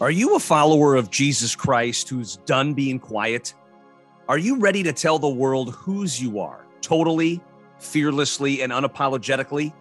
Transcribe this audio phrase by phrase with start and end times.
[0.00, 3.52] Are you a follower of Jesus Christ who's done being quiet?
[4.28, 7.40] Are you ready to tell the world whose you are, totally,
[7.80, 9.72] fearlessly, and unapologetically?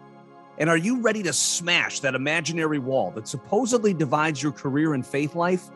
[0.57, 5.05] And are you ready to smash that imaginary wall that supposedly divides your career and
[5.05, 5.69] faith life?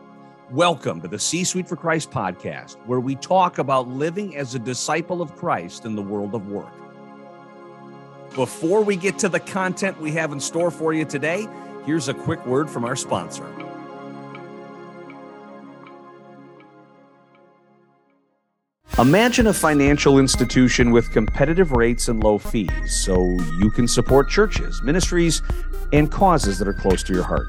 [0.50, 4.58] Welcome to the C Suite for Christ podcast, where we talk about living as a
[4.58, 6.74] disciple of Christ in the world of work.
[8.34, 11.46] Before we get to the content we have in store for you today,
[11.86, 13.46] here's a quick word from our sponsor.
[19.02, 24.80] Imagine a financial institution with competitive rates and low fees so you can support churches,
[24.80, 25.42] ministries,
[25.92, 27.48] and causes that are close to your heart.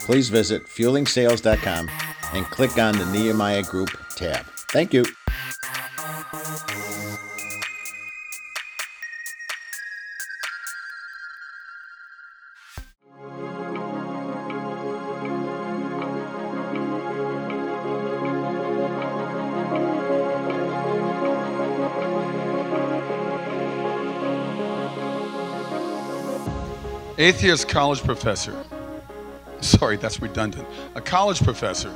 [0.00, 1.90] please visit fuelingsales.com
[2.34, 4.44] and click on the Nehemiah Group tab.
[4.68, 5.06] Thank you.
[27.18, 28.54] Atheist college professor.
[29.60, 30.68] Sorry, that's redundant.
[30.94, 31.92] A college professor.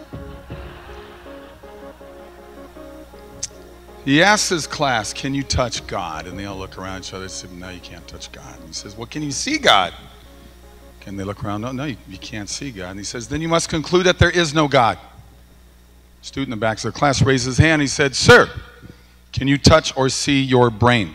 [4.04, 6.26] He asks his class, Can you touch God?
[6.26, 8.58] And they all look around each other and say, No, you can't touch God.
[8.58, 9.92] And he says, Well, can you see God?
[11.00, 11.62] Can they look around?
[11.62, 12.90] No, no, you, you can't see God.
[12.90, 14.98] And he says, Then you must conclude that there is no God.
[16.22, 17.82] Student in the back of the class raised his hand.
[17.82, 18.48] He said, Sir,
[19.32, 21.14] can you touch or see your brain?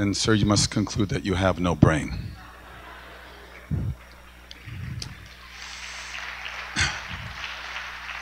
[0.00, 2.14] Then, sir, you must conclude that you have no brain.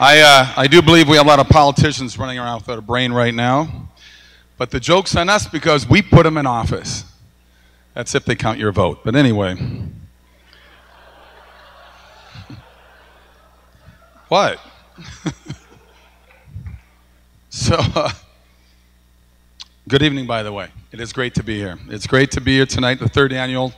[0.00, 2.82] I, uh, I do believe we have a lot of politicians running around without a
[2.82, 3.90] brain right now.
[4.56, 7.04] But the joke's on us because we put them in office.
[7.94, 9.04] That's if they count your vote.
[9.04, 9.56] But anyway.
[14.28, 14.60] What?
[17.48, 18.12] so, uh,
[19.88, 20.68] good evening, by the way.
[20.92, 21.78] It is great to be here.
[21.88, 23.72] It's great to be here tonight, the third annual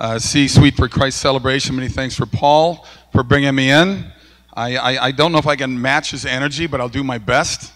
[0.00, 1.76] uh, C Suite for Christ celebration.
[1.76, 4.10] Many thanks for Paul for bringing me in.
[4.54, 7.18] I, I, I, don't know if I can match his energy, but I'll do my
[7.18, 7.72] best.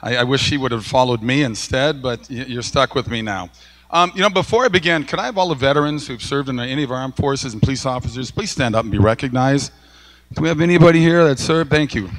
[0.00, 3.50] I, I wish he would have followed me instead, but you're stuck with me now.
[3.90, 6.60] Um, you know, before I begin, can I have all the veterans who've served in
[6.60, 9.72] any of our armed forces and police officers please stand up and be recognized?
[10.34, 11.70] Do we have anybody here that served?
[11.70, 12.10] Thank you.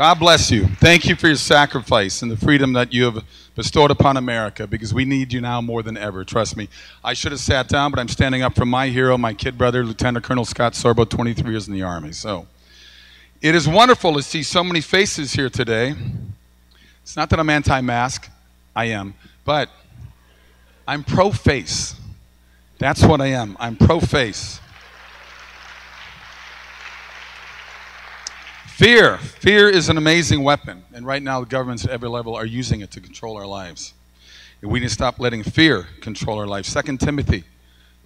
[0.00, 0.66] God bless you.
[0.66, 3.22] Thank you for your sacrifice and the freedom that you have
[3.54, 6.24] bestowed upon America because we need you now more than ever.
[6.24, 6.70] Trust me.
[7.04, 9.84] I should have sat down, but I'm standing up for my hero, my kid brother,
[9.84, 12.12] Lieutenant Colonel Scott Sorbo, 23 years in the Army.
[12.12, 12.46] So
[13.42, 15.94] it is wonderful to see so many faces here today.
[17.02, 18.30] It's not that I'm anti mask,
[18.74, 19.12] I am,
[19.44, 19.68] but
[20.88, 21.94] I'm pro face.
[22.78, 23.54] That's what I am.
[23.60, 24.60] I'm pro face.
[28.80, 29.18] Fear.
[29.18, 30.82] Fear is an amazing weapon.
[30.94, 33.92] And right now, the governments at every level are using it to control our lives.
[34.62, 36.72] And we need to stop letting fear control our lives.
[36.72, 37.44] 2 Timothy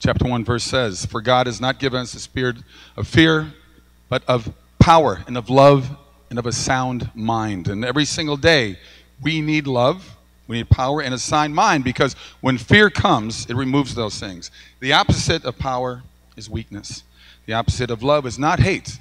[0.01, 2.57] chapter 1 verse says, For God has not given us a spirit
[2.97, 3.55] of fear,
[4.09, 5.97] but of power and of love
[6.29, 7.69] and of a sound mind.
[7.69, 8.77] And every single day,
[9.23, 10.17] we need love,
[10.49, 14.51] we need power and a sound mind because when fear comes, it removes those things.
[14.81, 16.03] The opposite of power
[16.37, 17.05] is weakness.
[17.47, 18.99] The opposite of love is not hate,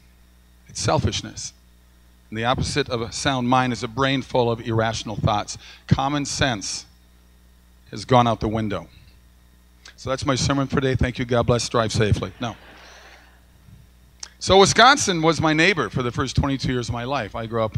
[0.67, 1.51] it's selfishness.
[2.33, 5.55] And the opposite of a sound mind is a brain full of irrational thoughts.
[5.85, 6.87] Common sense
[7.91, 8.87] has gone out the window.
[9.97, 10.95] So that's my sermon for today.
[10.95, 11.25] Thank you.
[11.25, 11.69] God bless.
[11.69, 12.33] Drive safely.
[12.41, 12.55] No.
[14.39, 17.35] So Wisconsin was my neighbor for the first 22 years of my life.
[17.35, 17.77] I grew up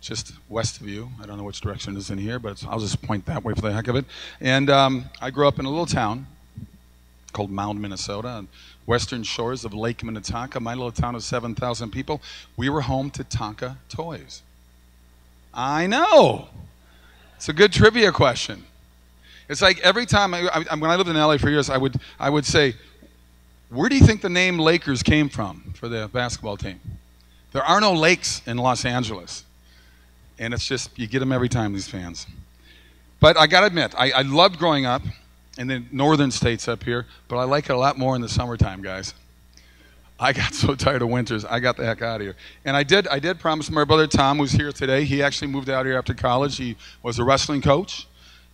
[0.00, 1.10] just west of you.
[1.22, 3.60] I don't know which direction is in here, but I'll just point that way for
[3.60, 4.06] the heck of it.
[4.40, 6.26] And um, I grew up in a little town
[7.34, 8.48] called Mound, Minnesota, on
[8.90, 12.20] western shores of Lake Minnetonka, my little town of 7,000 people.
[12.56, 14.42] We were home to Tonka Toys.
[15.54, 16.48] I know.
[17.36, 18.64] It's a good trivia question.
[19.48, 21.96] It's like every time I, I, when I lived in LA for years, I would
[22.18, 22.74] I would say,
[23.68, 26.80] "Where do you think the name Lakers came from for the basketball team?"
[27.52, 29.44] There are no lakes in Los Angeles,
[30.38, 31.72] and it's just you get them every time.
[31.72, 32.26] These fans.
[33.20, 35.02] But I got to admit, I, I loved growing up
[35.60, 38.28] in then northern states up here, but I like it a lot more in the
[38.30, 39.12] summertime, guys.
[40.18, 41.44] I got so tired of winters.
[41.44, 42.36] I got the heck out of here.
[42.64, 45.04] And I did I did promise my brother Tom, who's here today.
[45.04, 46.56] He actually moved out here after college.
[46.56, 48.08] He was a wrestling coach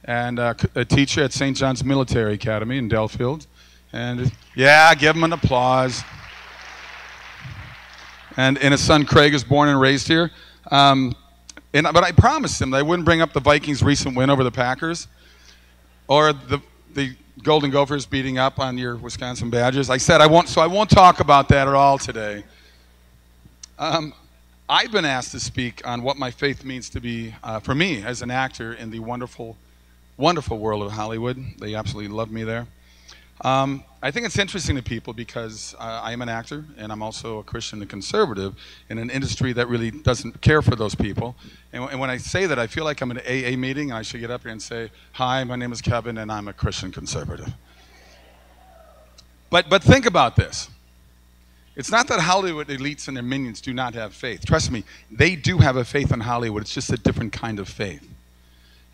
[0.04, 1.56] and uh, a teacher at St.
[1.56, 3.46] John's Military Academy in Delafield.
[3.92, 6.02] And yeah, give him an applause.
[8.36, 10.32] And, and his son Craig is born and raised here.
[10.72, 11.14] Um,
[11.72, 14.42] and, but I promised him that I wouldn't bring up the Vikings' recent win over
[14.42, 15.06] the Packers
[16.08, 16.60] or the
[16.96, 19.90] the Golden Gophers beating up on your Wisconsin Badgers.
[19.90, 22.42] I said I won't, so I won't talk about that at all today.
[23.78, 24.14] Um,
[24.66, 28.02] I've been asked to speak on what my faith means to be uh, for me
[28.02, 29.58] as an actor in the wonderful,
[30.16, 31.38] wonderful world of Hollywood.
[31.58, 32.66] They absolutely love me there.
[33.42, 37.02] Um, I think it's interesting to people because uh, I am an actor and I'm
[37.02, 38.54] also a Christian and conservative
[38.88, 41.36] in an industry that really doesn't care for those people.
[41.72, 43.98] And, and, when I say that, I feel like I'm in an AA meeting and
[43.98, 46.52] I should get up here and say, Hi, my name is Kevin and I'm a
[46.52, 47.52] Christian conservative.
[49.50, 50.70] But, but think about this.
[51.76, 54.46] It's not that Hollywood elites and their minions do not have faith.
[54.46, 56.62] Trust me, they do have a faith in Hollywood.
[56.62, 58.08] It's just a different kind of faith.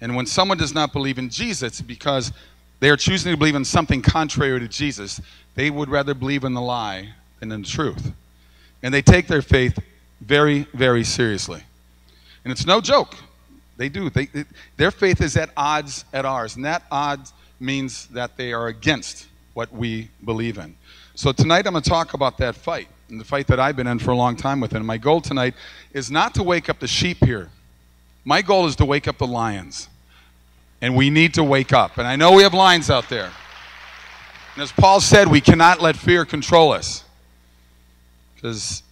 [0.00, 2.33] And when someone does not believe in Jesus, it's because
[2.82, 5.20] they are choosing to believe in something contrary to Jesus.
[5.55, 8.11] They would rather believe in the lie than in the truth.
[8.82, 9.79] And they take their faith
[10.20, 11.62] very, very seriously.
[12.44, 13.14] And it's no joke.
[13.76, 14.11] They do.
[14.11, 14.46] They, they,
[14.79, 16.56] their faith is at odds at ours.
[16.56, 20.75] And that odds means that they are against what we believe in.
[21.14, 23.87] So tonight I'm going to talk about that fight, and the fight that I've been
[23.87, 24.75] in for a long time with.
[24.75, 25.55] And my goal tonight
[25.93, 27.49] is not to wake up the sheep here.
[28.25, 29.87] My goal is to wake up the lions
[30.82, 31.96] and we need to wake up.
[31.96, 33.31] And I know we have lines out there.
[34.55, 37.05] And as Paul said, we cannot let fear control us.
[38.34, 38.82] Because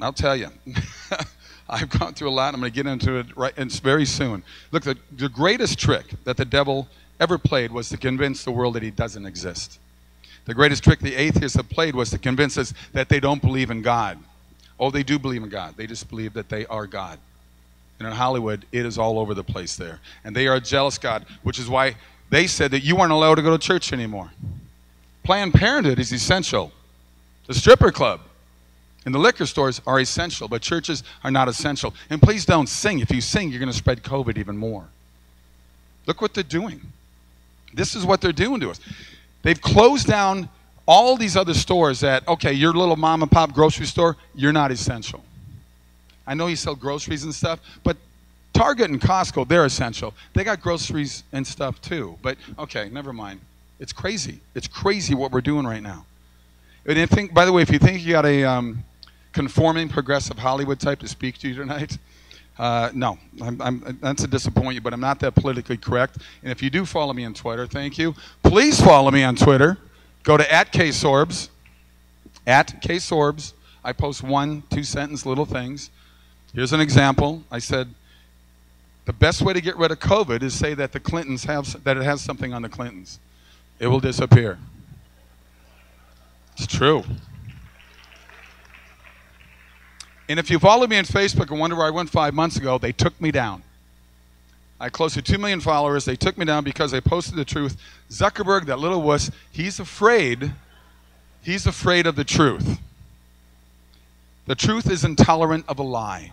[0.00, 0.48] I'll tell you,
[1.68, 2.54] I've gone through a lot.
[2.54, 4.42] I'm going to get into it right and very soon.
[4.72, 6.88] Look, the, the greatest trick that the devil
[7.20, 9.78] ever played was to convince the world that he doesn't exist.
[10.46, 13.70] The greatest trick the atheists have played was to convince us that they don't believe
[13.70, 14.18] in God.
[14.80, 15.74] Oh, they do believe in God.
[15.76, 17.18] They just believe that they are God.
[18.02, 20.00] And in Hollywood, it is all over the place there.
[20.24, 21.94] And they are a jealous God, which is why
[22.30, 24.32] they said that you weren't allowed to go to church anymore.
[25.22, 26.72] Planned Parenthood is essential.
[27.46, 28.20] The stripper club
[29.04, 31.94] and the liquor stores are essential, but churches are not essential.
[32.10, 32.98] And please don't sing.
[32.98, 34.88] If you sing, you're going to spread COVID even more.
[36.06, 36.80] Look what they're doing.
[37.72, 38.80] This is what they're doing to us.
[39.42, 40.48] They've closed down
[40.86, 44.72] all these other stores that, okay, your little mom and pop grocery store, you're not
[44.72, 45.22] essential.
[46.26, 47.96] I know you sell groceries and stuff, but
[48.52, 50.14] Target and Costco, they're essential.
[50.34, 52.18] They got groceries and stuff too.
[52.22, 53.40] But okay, never mind.
[53.80, 54.40] It's crazy.
[54.54, 56.06] It's crazy what we're doing right now.
[56.86, 58.84] And I think, by the way, if you think you got a um,
[59.32, 61.98] conforming progressive Hollywood type to speak to you tonight,
[62.58, 66.18] uh, no, I'm, I'm, that's a disappointment, but I'm not that politically correct.
[66.42, 68.14] And if you do follow me on Twitter, thank you.
[68.42, 69.78] Please follow me on Twitter.
[70.22, 71.48] Go to at ksorbs,
[72.46, 73.54] at ksorbs.
[73.84, 75.90] I post one, two sentence little things.
[76.54, 77.42] Here's an example.
[77.50, 77.88] I said,
[79.04, 81.96] the best way to get rid of COVID is say that the Clintons have that
[81.96, 83.18] it has something on the Clintons.
[83.78, 84.58] It will disappear.
[86.56, 87.02] It's true.
[90.28, 92.78] And if you follow me on Facebook and wonder where I went five months ago,
[92.78, 93.62] they took me down.
[94.78, 96.04] I close to 2 million followers.
[96.04, 97.76] They took me down because I posted the truth.
[98.10, 100.52] Zuckerberg, that little wuss, he's afraid.
[101.42, 102.78] He's afraid of the truth.
[104.46, 106.30] The truth is intolerant of a lie.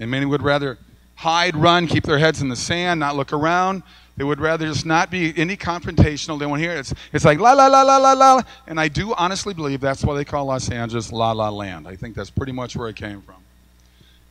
[0.00, 0.78] And many would rather
[1.14, 3.82] hide, run, keep their heads in the sand, not look around.
[4.16, 6.38] They would rather just not be any confrontational.
[6.38, 6.80] They won't hear it.
[6.80, 8.42] It's, it's like la la la la la la.
[8.66, 11.86] And I do honestly believe that's why they call Los Angeles La La Land.
[11.86, 13.36] I think that's pretty much where it came from.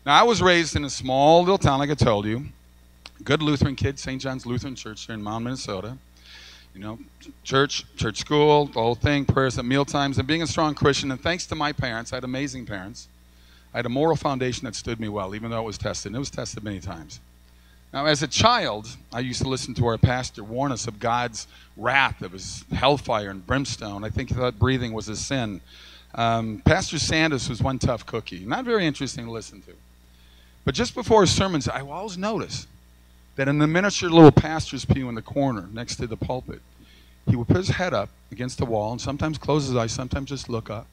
[0.05, 2.45] Now, I was raised in a small little town, like I told you.
[3.23, 4.21] Good Lutheran kid, St.
[4.21, 5.97] John's Lutheran Church here in Mound, Minnesota.
[6.73, 6.99] You know,
[7.43, 11.11] church, church school, the whole thing, prayers at meal times, and being a strong Christian.
[11.11, 13.07] And thanks to my parents, I had amazing parents.
[13.73, 16.09] I had a moral foundation that stood me well, even though it was tested.
[16.09, 17.19] And it was tested many times.
[17.93, 21.47] Now, as a child, I used to listen to our pastor warn us of God's
[21.75, 24.03] wrath, of his hellfire and brimstone.
[24.03, 25.61] I think that breathing was a sin.
[26.13, 28.45] Um, pastor Sanders was one tough cookie.
[28.45, 29.73] Not very interesting to listen to.
[30.65, 32.67] But just before his sermons, I always noticed
[33.37, 36.61] that in the miniature little pastor's pew in the corner next to the pulpit,
[37.27, 40.29] he would put his head up against the wall and sometimes close his eyes, sometimes
[40.29, 40.87] just look up.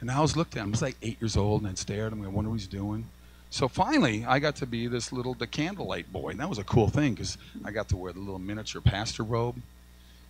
[0.00, 0.68] And I always looked at him.
[0.68, 2.24] He was like eight years old, and I'd stare at him.
[2.24, 3.06] I wonder what he's doing.
[3.50, 6.64] So finally, I got to be this little the candlelight boy, and that was a
[6.64, 9.60] cool thing because I got to wear the little miniature pastor robe.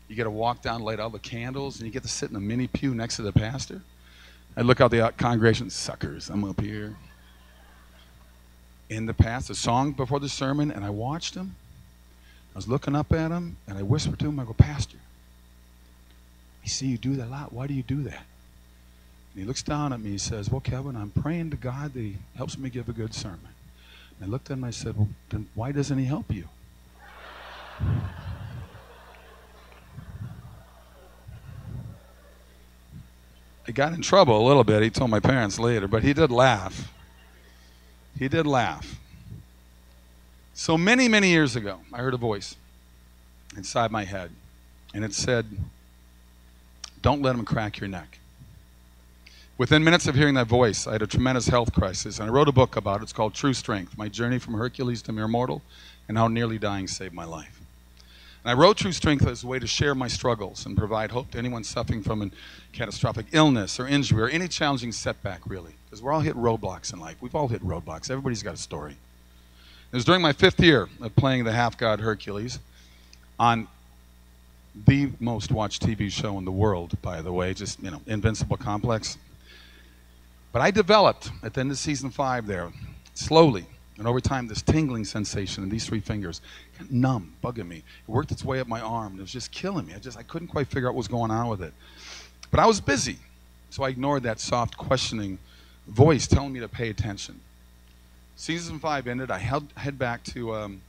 [0.09, 2.37] You get to walk down, light all the candles, and you get to sit in
[2.37, 3.83] a mini pew next to the pastor.
[4.57, 6.97] I look out the uh, congregation, suckers, I'm up here.
[8.89, 11.55] In the past, a song before the sermon, and I watched him.
[12.55, 14.97] I was looking up at him, and I whispered to him, I go, Pastor,
[16.65, 17.53] I see you do that a lot.
[17.53, 18.25] Why do you do that?
[19.33, 20.11] And he looks down at me.
[20.11, 23.15] He says, Well, Kevin, I'm praying to God that He helps me give a good
[23.15, 23.41] sermon.
[24.19, 24.65] And I looked at him.
[24.65, 26.49] and I said, Well, then why doesn't He help you?
[33.67, 34.83] He got in trouble a little bit.
[34.83, 36.93] He told my parents later, but he did laugh.
[38.19, 38.99] He did laugh.
[40.55, 42.57] So many, many years ago, I heard a voice
[43.57, 44.33] inside my head,
[44.93, 45.47] and it said,
[47.01, 48.19] Don't let him crack your neck.
[49.61, 52.49] Within minutes of hearing that voice, I had a tremendous health crisis, and I wrote
[52.49, 53.03] a book about it.
[53.03, 55.61] It's called True Strength My Journey from Hercules to Mere Mortal,
[56.09, 57.61] and How Nearly Dying Saved My Life.
[58.43, 61.33] And I wrote True Strength as a way to share my struggles and provide hope
[61.33, 62.31] to anyone suffering from a
[62.73, 65.75] catastrophic illness or injury or any challenging setback, really.
[65.85, 67.17] Because we're all hit roadblocks in life.
[67.21, 68.11] We've all hit roadblocks.
[68.11, 68.93] Everybody's got a story.
[68.93, 72.61] It was during my fifth year of playing the half god Hercules
[73.39, 73.69] on
[74.87, 78.57] the most watched TV show in the world, by the way, just, you know, Invincible
[78.57, 79.19] Complex.
[80.53, 82.73] But I developed at the end of season five there,
[83.15, 83.67] slowly
[84.01, 86.41] and over time, this tingling sensation in these three fingers,
[86.89, 87.77] numb, bugging me.
[87.77, 89.09] It worked its way up my arm.
[89.09, 89.93] And it was just killing me.
[89.93, 91.75] I just I couldn't quite figure out what was going on with it.
[92.51, 93.19] But I was busy,
[93.69, 95.39] so I ignored that soft, questioning
[95.87, 97.41] voice telling me to pay attention.
[98.37, 99.31] Season five ended.
[99.31, 100.81] I held, head back to um,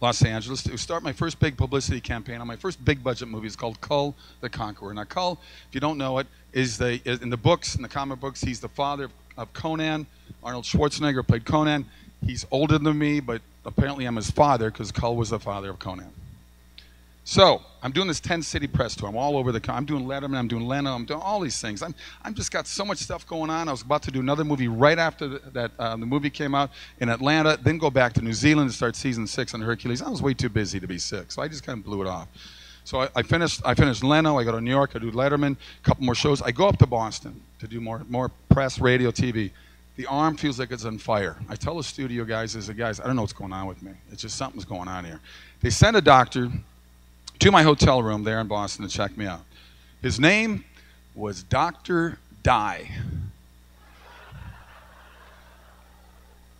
[0.00, 3.48] Los Angeles to start my first big publicity campaign on my first big budget movie.
[3.48, 4.94] It's called Kull the Conqueror.
[4.94, 8.20] Now, Kull, if you don't know it, is the in the books, in the comic
[8.20, 10.06] books, he's the father of Conan.
[10.42, 11.84] Arnold Schwarzenegger played Conan.
[12.24, 15.78] He's older than me, but apparently I'm his father because Kull was the father of
[15.78, 16.10] Conan.
[17.28, 19.06] So I'm doing this 10 city press tour.
[19.06, 19.60] I'm all over the.
[19.70, 20.38] I'm doing Letterman.
[20.38, 20.94] I'm doing Leno.
[20.94, 21.82] I'm doing all these things.
[21.82, 21.94] I'm.
[22.24, 23.68] I'm just got so much stuff going on.
[23.68, 26.54] I was about to do another movie right after the, that uh, the movie came
[26.54, 27.58] out in Atlanta.
[27.62, 30.00] Then go back to New Zealand to start season six on Hercules.
[30.00, 32.08] I was way too busy to be sick, so I just kind of blew it
[32.08, 32.28] off.
[32.88, 33.60] So I, I, finished.
[33.66, 34.38] I finished Leno.
[34.38, 34.92] I go to New York.
[34.94, 35.56] I do Letterman.
[35.56, 36.40] A couple more shows.
[36.40, 39.50] I go up to Boston to do more more press, radio, TV.
[39.96, 41.36] The arm feels like it's on fire.
[41.50, 43.92] I tell the studio guys, "Is guys, I don't know what's going on with me.
[44.10, 45.20] It's just something's going on here."
[45.60, 46.50] They send a doctor
[47.40, 49.42] to my hotel room there in Boston to check me out.
[50.00, 50.64] His name
[51.14, 52.18] was Dr.
[52.42, 52.90] Dye.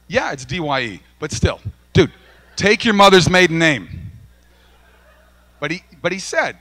[0.09, 1.63] Yeah, it's D Y E, but still,
[1.95, 2.13] dude,
[2.55, 3.99] take your mother's maiden name.
[5.61, 6.57] But he, but he said,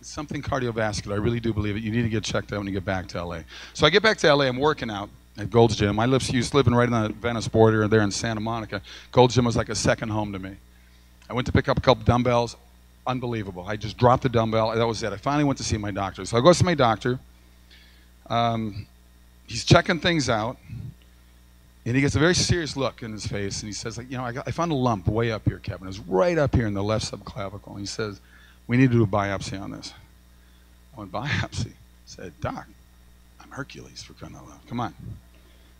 [0.00, 1.12] it's something cardiovascular.
[1.12, 1.82] I really do believe it.
[1.82, 3.40] You need to get checked out when you get back to LA.
[3.72, 4.44] So I get back to LA.
[4.44, 5.98] I'm working out at Gold's Gym.
[5.98, 8.82] I live, used living right on the Venice border there in Santa Monica.
[9.12, 10.56] Gold's Gym was like a second home to me.
[11.28, 12.56] I went to pick up a couple dumbbells
[13.06, 13.64] unbelievable.
[13.66, 14.74] I just dropped the dumbbell.
[14.74, 15.12] That was it.
[15.12, 16.24] I finally went to see my doctor.
[16.24, 17.18] So I go to my doctor.
[18.28, 18.86] Um,
[19.46, 20.56] he's checking things out,
[21.84, 24.16] and he gets a very serious look in his face, and he says, like, you
[24.16, 25.88] know, I, got, I found a lump way up here, Kevin.
[25.88, 27.68] It's right up here in the left subclavicle.
[27.68, 28.20] And he says,
[28.66, 29.92] we need to do a biopsy on this.
[30.94, 31.72] I went, biopsy?
[32.06, 32.66] Said, Doc,
[33.40, 34.60] I'm Hercules for crying out loud.
[34.68, 34.94] Come on.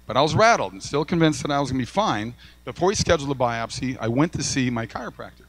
[0.07, 2.35] But I was rattled and still convinced that I was going to be fine.
[2.65, 5.47] Before he scheduled the biopsy, I went to see my chiropractor.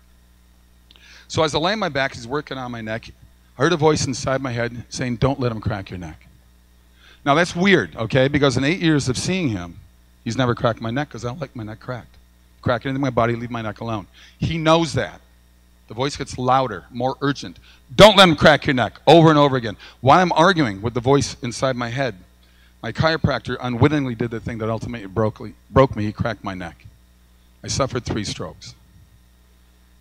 [1.28, 3.10] So as I lay on my back, he's working on my neck.
[3.58, 6.28] I heard a voice inside my head saying, Don't let him crack your neck.
[7.26, 8.28] Now that's weird, okay?
[8.28, 9.80] Because in eight years of seeing him,
[10.24, 12.16] he's never cracked my neck because I don't like my neck cracked.
[12.62, 14.08] crack anything in my body, leave my neck alone.
[14.38, 15.20] He knows that.
[15.88, 17.60] The voice gets louder, more urgent.
[17.96, 19.78] Don't let him crack your neck over and over again.
[20.02, 22.16] While I'm arguing with the voice inside my head,
[22.82, 26.06] my chiropractor unwittingly did the thing that ultimately broke, broke me.
[26.06, 26.86] He cracked my neck.
[27.64, 28.76] I suffered three strokes.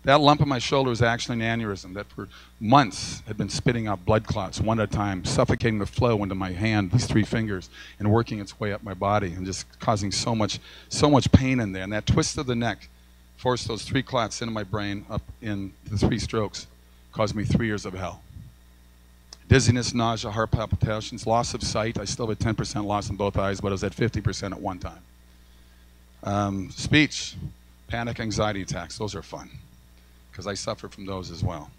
[0.03, 3.87] That lump on my shoulder was actually an aneurysm that for months had been spitting
[3.87, 7.23] out blood clots one at a time, suffocating the flow into my hand, these three
[7.23, 11.31] fingers, and working its way up my body and just causing so much, so much
[11.31, 11.81] pain in there.
[11.81, 12.87] And that twist of the neck
[13.45, 16.65] forced those three clots into my brain up in the three strokes,
[17.11, 18.23] caused me three years of hell.
[19.47, 21.99] Dizziness, nausea, heart palpitations, loss of sight.
[21.99, 24.59] I still have a 10% loss in both eyes, but I was at 50% at
[24.59, 24.97] one time.
[26.23, 27.35] Um, speech,
[27.87, 29.51] panic, anxiety attacks, those are fun
[30.31, 31.69] because I suffer from those as well.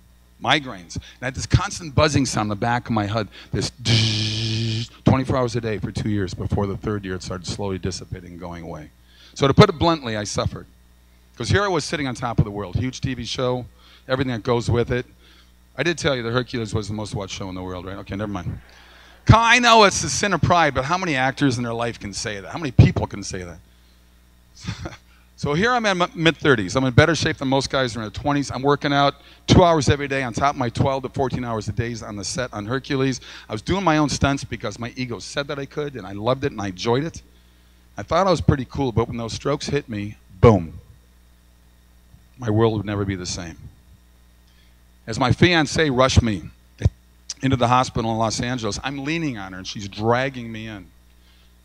[0.41, 0.95] Migraines.
[0.95, 3.73] And I had this constant buzzing sound in the back of my head, this
[5.05, 8.31] 24 hours a day for two years before the third year it started slowly dissipating
[8.31, 8.91] and going away.
[9.35, 10.67] So to put it bluntly, I suffered.
[11.37, 13.67] Because here I was sitting on top of the world, huge TV show,
[14.09, 15.05] everything that goes with it.
[15.77, 17.99] I did tell you that Hercules was the most watched show in the world, right?
[17.99, 18.59] Okay, never mind.
[19.29, 22.15] I know it's the sin of pride, but how many actors in their life can
[22.15, 22.51] say that?
[22.51, 23.59] How many people can say that?
[25.39, 26.77] So here I'm in my mid 30s.
[26.77, 28.51] I'm in better shape than most guys are in their 20s.
[28.55, 29.17] I'm working out
[29.47, 32.17] two hours every day on top of my 12 to 14 hours a day on
[32.17, 33.21] the set on Hercules.
[33.47, 36.13] I was doing my own stunts because my ego said that I could, and I
[36.13, 37.21] loved it and I enjoyed it.
[37.99, 40.81] I thought I was pretty cool, but when those strokes hit me, boom,
[42.39, 43.57] my world would never be the same.
[45.07, 46.43] As my fiance rushed me
[47.43, 50.87] into the hospital in Los Angeles, I'm leaning on her and she's dragging me in.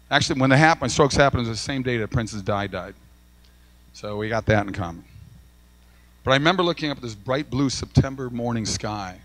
[0.10, 2.68] Actually, when the hap- my strokes happened, it was the same day that Princess Di
[2.68, 2.94] died.
[3.94, 5.04] So we got that in common.
[6.24, 9.20] But I remember looking up at this bright blue September morning sky,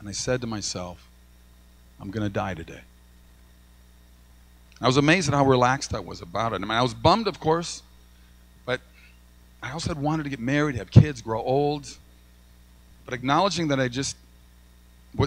[0.00, 1.06] and I said to myself,
[2.00, 2.80] I'm going to die today.
[4.80, 6.56] I was amazed at how relaxed I was about it.
[6.56, 7.82] I mean, I was bummed, of course,
[9.62, 11.86] I also had wanted to get married, have kids, grow old.
[13.04, 14.16] But acknowledging that I just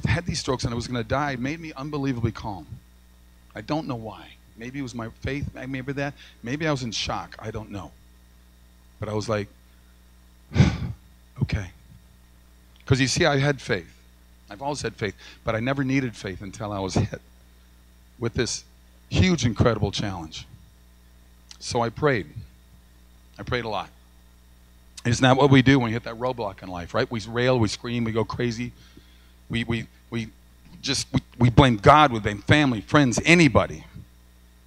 [0.06, 2.66] had these strokes and I was going to die made me unbelievably calm.
[3.56, 4.30] I don't know why.
[4.58, 6.14] Maybe it was my faith, maybe that.
[6.42, 7.36] Maybe I was in shock.
[7.40, 7.92] I don't know.
[9.00, 9.48] But I was like,
[11.42, 11.72] okay.
[12.80, 13.90] Because you see, I had faith.
[14.50, 17.22] I've always had faith, but I never needed faith until I was hit
[18.20, 18.64] with this
[19.10, 20.46] huge, incredible challenge.
[21.60, 22.28] So I prayed.
[23.40, 23.90] I prayed a lot.
[25.06, 27.10] Isn't that what we do when we hit that roadblock in life, right?
[27.12, 28.72] We rail, we scream, we go crazy.
[29.50, 30.30] We, we, we
[30.82, 33.84] just, we, we blame God, we blame family, friends, anybody.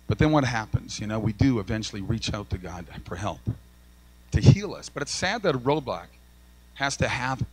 [0.08, 1.00] But then what happens?
[1.00, 3.40] You know, we do eventually reach out to God for help
[4.32, 4.88] to heal us.
[4.88, 6.06] But it's sad that a roadblock
[6.74, 7.44] has to have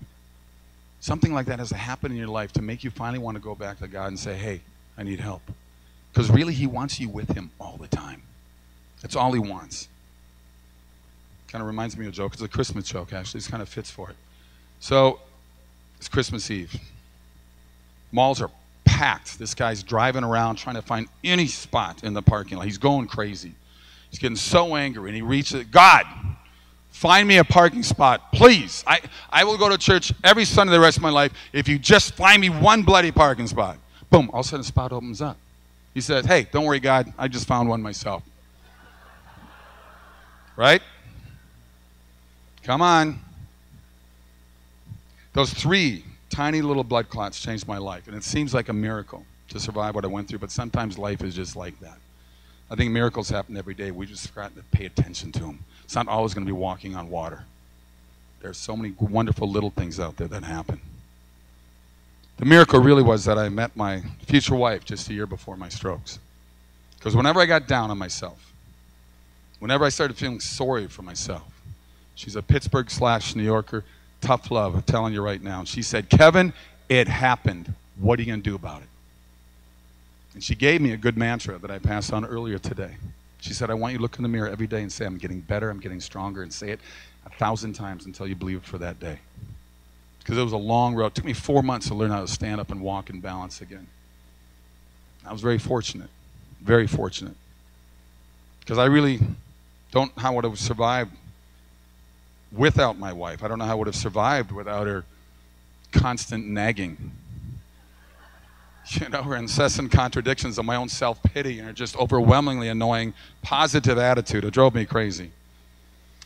[1.00, 3.42] something like that has to happen in your life to make you finally want to
[3.42, 4.62] go back to God and say, hey,
[4.98, 5.42] I need help.
[6.12, 8.22] Because really, He wants you with Him all the time.
[9.02, 9.88] That's all He wants.
[11.54, 12.34] Kind of reminds me of a joke.
[12.34, 13.40] It's a Christmas joke, actually.
[13.40, 14.18] It kind of fits for it.
[14.82, 15.22] So,
[15.98, 16.76] it's Christmas Eve.
[18.12, 18.52] Malls are
[18.84, 19.40] packed.
[19.40, 22.66] This guy's driving around trying to find any spot in the parking lot.
[22.66, 23.54] He's going crazy.
[24.10, 26.06] He's getting so angry, and he reaches, God,
[26.94, 28.84] Find me a parking spot, please.
[28.86, 31.80] I, I will go to church every Sunday the rest of my life if you
[31.80, 33.78] just find me one bloody parking spot.
[34.12, 35.36] Boom, all of a sudden a spot opens up.
[35.96, 38.24] He says, Hey, don't worry, God, I just found one myself.
[40.56, 40.84] Right?
[42.64, 43.20] Come on.
[45.34, 49.26] Those three tiny little blood clots changed my life, and it seems like a miracle
[49.50, 51.98] to survive what I went through, but sometimes life is just like that.
[52.72, 53.92] I think miracles happen every day.
[53.92, 55.60] We just got to pay attention to them.
[55.84, 57.44] It's not always going to be walking on water.
[58.42, 60.80] There's so many wonderful little things out there that happen.
[62.38, 65.70] The miracle really was that I met my future wife just a year before my
[65.70, 66.20] strokes.
[66.98, 68.54] Because whenever I got down on myself,
[69.60, 71.53] whenever I started feeling sorry for myself,
[72.16, 73.84] she's a Pittsburgh slash New Yorker,
[74.22, 75.64] tough love, I'm telling you right now.
[75.64, 76.54] She said, Kevin,
[76.90, 77.74] it happened.
[78.00, 78.88] What are you going to do about it?
[80.34, 82.96] And she gave me a good mantra that I passed on earlier today.
[83.40, 85.18] She said, I want you to look in the mirror every day and say, I'm
[85.18, 86.80] getting better, I'm getting stronger, and say it
[87.26, 89.20] a thousand times until you believe it for that day.
[90.20, 91.08] Because it was a long road.
[91.08, 93.62] It took me four months to learn how to stand up and walk and balance
[93.62, 93.88] again.
[95.26, 96.10] I was very fortunate,
[96.62, 97.36] very fortunate.
[98.62, 99.20] Because I really
[99.92, 101.12] don't know how I would have survived
[102.56, 103.44] without my wife.
[103.44, 105.04] I don't know how I would have survived without her
[105.92, 107.12] constant nagging
[108.90, 113.14] you know, her incessant contradictions of my own self pity and her just overwhelmingly annoying
[113.42, 114.44] positive attitude.
[114.44, 115.32] It drove me crazy.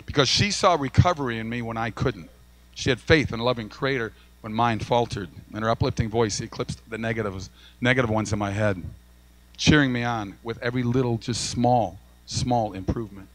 [0.05, 2.29] Because she saw recovery in me when I couldn't.
[2.75, 6.79] She had faith in a loving creator when mine faltered, and her uplifting voice eclipsed
[6.89, 7.49] the negatives,
[7.81, 8.81] negative ones in my head,
[9.57, 13.27] cheering me on with every little, just small, small improvement.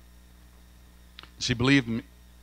[1.40, 2.02] She believed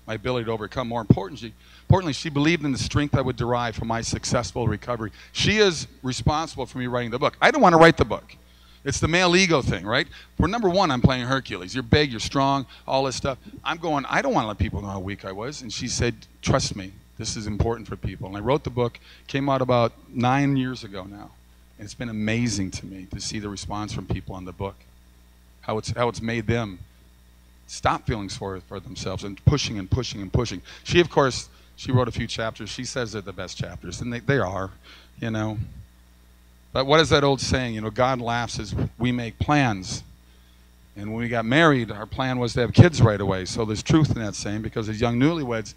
[0.09, 0.87] my ability to overcome.
[0.87, 5.11] More importantly, importantly, she believed in the strength I would derive from my successful recovery.
[5.33, 7.37] She is responsible for me writing the book.
[7.39, 8.35] I don't want to write the book.
[8.83, 10.07] It's the male ego thing, right?
[10.35, 11.75] For number one, I'm playing Hercules.
[11.75, 13.37] You're big, you're strong, all this stuff.
[13.63, 15.61] I'm going, I don't want to let people know how weak I was.
[15.61, 18.27] And she said, Trust me, this is important for people.
[18.27, 21.29] And I wrote the book, came out about nine years ago now.
[21.77, 24.75] And it's been amazing to me to see the response from people on the book,
[25.61, 26.79] how it's, how it's made them
[27.69, 30.61] stop feeling sorry for themselves and pushing and pushing and pushing.
[30.83, 32.69] She, of course, she wrote a few chapters.
[32.69, 34.71] She says they're the best chapters, and they, they are,
[35.21, 35.57] you know.
[36.73, 37.75] But what is that old saying?
[37.75, 40.03] You know, God laughs as we make plans.
[40.95, 43.45] And when we got married, our plan was to have kids right away.
[43.45, 45.75] So there's truth in that saying because as young newlyweds,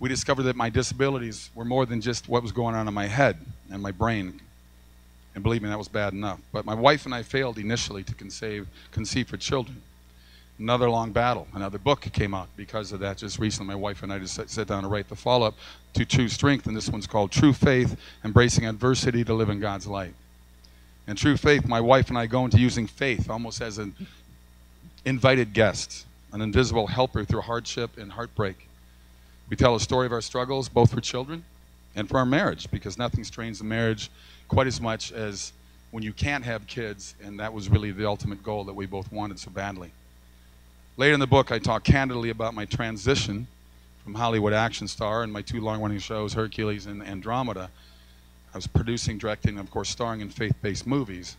[0.00, 3.06] we discovered that my disabilities were more than just what was going on in my
[3.06, 3.36] head
[3.70, 4.40] and my brain.
[5.34, 6.40] And believe me, that was bad enough.
[6.52, 9.82] But my wife and I failed initially to conceive, conceive for children.
[10.58, 11.48] Another long battle.
[11.54, 13.74] Another book came out because of that just recently.
[13.74, 15.54] My wife and I just sat down to write the follow up
[15.94, 19.86] to True Strength, and this one's called True Faith Embracing Adversity to Live in God's
[19.86, 20.14] Light.
[21.06, 23.94] And true faith, my wife and I go into using faith almost as an
[25.04, 28.68] invited guest, an invisible helper through hardship and heartbreak.
[29.50, 31.44] We tell a story of our struggles, both for children
[31.96, 34.10] and for our marriage, because nothing strains a marriage
[34.48, 35.52] quite as much as
[35.90, 39.10] when you can't have kids, and that was really the ultimate goal that we both
[39.12, 39.90] wanted so badly.
[40.96, 43.46] Later in the book, I talk candidly about my transition
[44.04, 47.70] from Hollywood action star and my two long running shows, Hercules and Andromeda,
[48.52, 51.36] I was producing, directing, and of course, starring in faith based movies.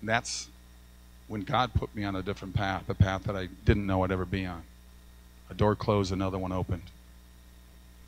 [0.00, 0.48] And that's
[1.26, 4.12] when God put me on a different path, a path that I didn't know I'd
[4.12, 4.62] ever be on.
[5.50, 6.82] A door closed, another one opened.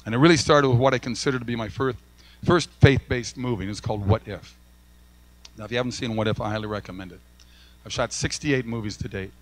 [0.04, 1.98] And it really started with what I consider to be my first,
[2.44, 4.54] first faith based movie, and it's called What If.
[5.56, 7.20] Now, if you haven't seen What If, I highly recommend it.
[7.86, 9.32] I've shot 68 movies to date,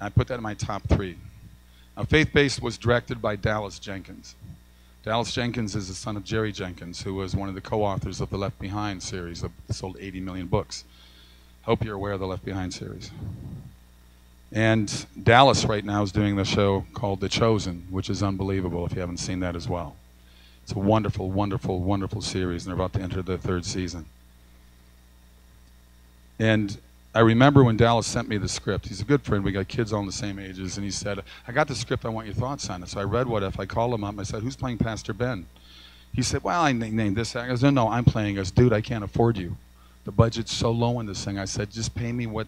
[0.00, 1.16] I put that in my top three.
[1.96, 4.34] Now, Faith Based was directed by Dallas Jenkins.
[5.04, 8.30] Dallas Jenkins is the son of Jerry Jenkins, who was one of the co-authors of
[8.30, 10.84] the Left Behind series that sold 80 million books.
[11.62, 13.10] Hope you're aware of the Left Behind series.
[14.52, 18.92] And Dallas right now is doing the show called The Chosen, which is unbelievable if
[18.92, 19.96] you haven't seen that as well.
[20.62, 24.06] It's a wonderful, wonderful, wonderful series, and they're about to enter the third season.
[26.38, 26.78] And
[27.14, 28.86] I remember when Dallas sent me the script.
[28.86, 29.42] He's a good friend.
[29.42, 30.76] We got kids all in the same ages.
[30.76, 32.04] And he said, I got the script.
[32.04, 32.88] I want your thoughts on it.
[32.90, 33.58] So I read What If.
[33.58, 34.18] I called him up.
[34.18, 35.46] I said, Who's playing Pastor Ben?
[36.12, 37.34] He said, Well, I named this.
[37.34, 38.50] I said, No, no, I'm playing us.
[38.50, 39.56] Dude, I can't afford you.
[40.04, 41.38] The budget's so low in this thing.
[41.38, 42.46] I said, Just pay me what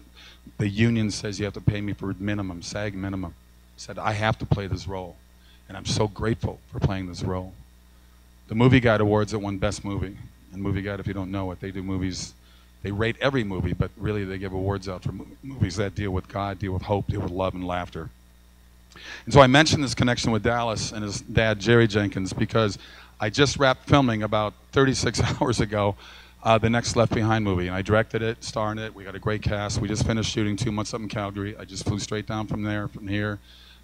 [0.57, 3.33] the union says you have to pay me for minimum, SAG minimum.
[3.75, 5.15] He said, I have to play this role.
[5.67, 7.53] And I'm so grateful for playing this role.
[8.47, 10.17] The Movie Guide Awards, it won Best Movie.
[10.53, 12.33] And Movie Guide, if you don't know it, they do movies
[12.83, 15.13] they rate every movie, but really they give awards out for
[15.43, 18.09] movies that deal with God, deal with hope, deal with love and laughter.
[19.25, 22.77] And so I mentioned this connection with Dallas and his dad, Jerry Jenkins, because
[23.19, 25.95] I just wrapped filming about 36 hours ago
[26.43, 27.67] uh, the next Left Behind movie.
[27.67, 28.95] And I directed it, starred in it.
[28.95, 29.79] We got a great cast.
[29.79, 31.55] We just finished shooting two months up in Calgary.
[31.57, 33.39] I just flew straight down from there, from here.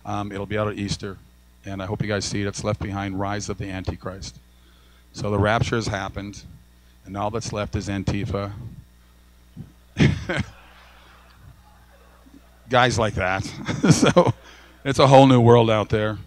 [0.06, 1.18] Um, it'll be out at Easter.
[1.66, 2.48] And I hope you guys see it.
[2.48, 4.38] It's Left Behind Rise of the Antichrist.
[5.14, 6.44] So the rapture has happened,
[7.06, 8.52] and all that's left is Antifa,
[12.70, 13.44] Guys like that.
[13.92, 14.34] so
[14.84, 16.18] it's a whole new world out there.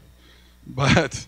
[0.67, 1.27] But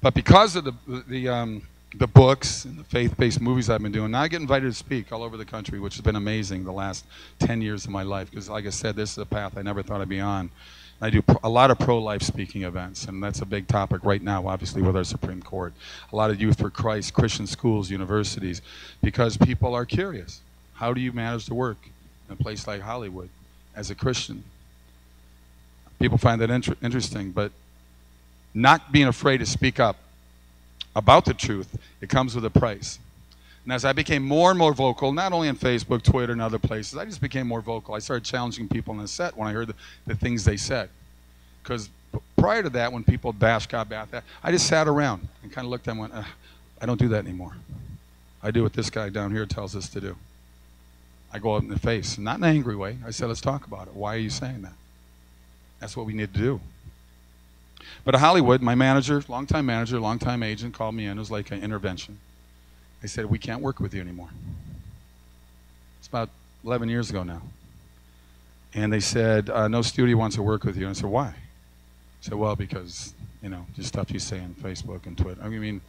[0.00, 0.74] but because of the
[1.08, 1.62] the um,
[1.94, 5.12] the books and the faith-based movies I've been doing, now I get invited to speak
[5.12, 7.06] all over the country, which has been amazing the last
[7.38, 8.30] 10 years of my life.
[8.30, 10.50] Because, like I said, this is a path I never thought I'd be on.
[11.00, 14.46] I do a lot of pro-life speaking events, and that's a big topic right now,
[14.46, 15.74] obviously, with our Supreme Court.
[16.12, 18.62] A lot of Youth for Christ, Christian schools, universities,
[19.02, 20.40] because people are curious.
[20.74, 21.76] How do you manage to work
[22.28, 23.28] in a place like Hollywood
[23.76, 24.42] as a Christian?
[25.98, 27.52] People find that inter- interesting, but
[28.52, 29.96] not being afraid to speak up
[30.94, 32.98] about the truth, it comes with a price.
[33.64, 36.58] And as I became more and more vocal, not only on Facebook, Twitter, and other
[36.58, 37.94] places, I just became more vocal.
[37.94, 39.74] I started challenging people on the set when I heard the,
[40.06, 40.88] the things they said.
[41.62, 41.90] Because
[42.36, 45.64] prior to that, when people bashed God about that, I just sat around and kind
[45.64, 46.26] of looked at them and went,
[46.80, 47.56] I don't do that anymore.
[48.42, 50.16] I do what this guy down here tells us to do.
[51.32, 52.98] I go up in the face, not in an angry way.
[53.04, 53.94] I said, let's talk about it.
[53.94, 54.72] Why are you saying that?
[55.80, 56.60] That's what we need to do.
[58.04, 61.16] But at Hollywood, my manager, longtime manager, longtime agent, called me in.
[61.16, 62.18] It was like an intervention.
[63.02, 64.30] They said, we can't work with you anymore.
[65.98, 66.30] It's about
[66.64, 67.42] 11 years ago now.
[68.74, 70.86] And they said, uh, no studio wants to work with you.
[70.86, 71.28] And I said, why?
[71.28, 71.34] I
[72.20, 75.40] said, well, because, you know, just stuff you say on Facebook and Twitter.
[75.42, 75.80] I mean,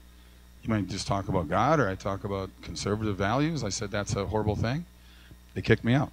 [0.64, 3.64] you might just talk about God or I talk about conservative values.
[3.64, 4.86] I said, that's a horrible thing.
[5.58, 6.12] They kicked me out.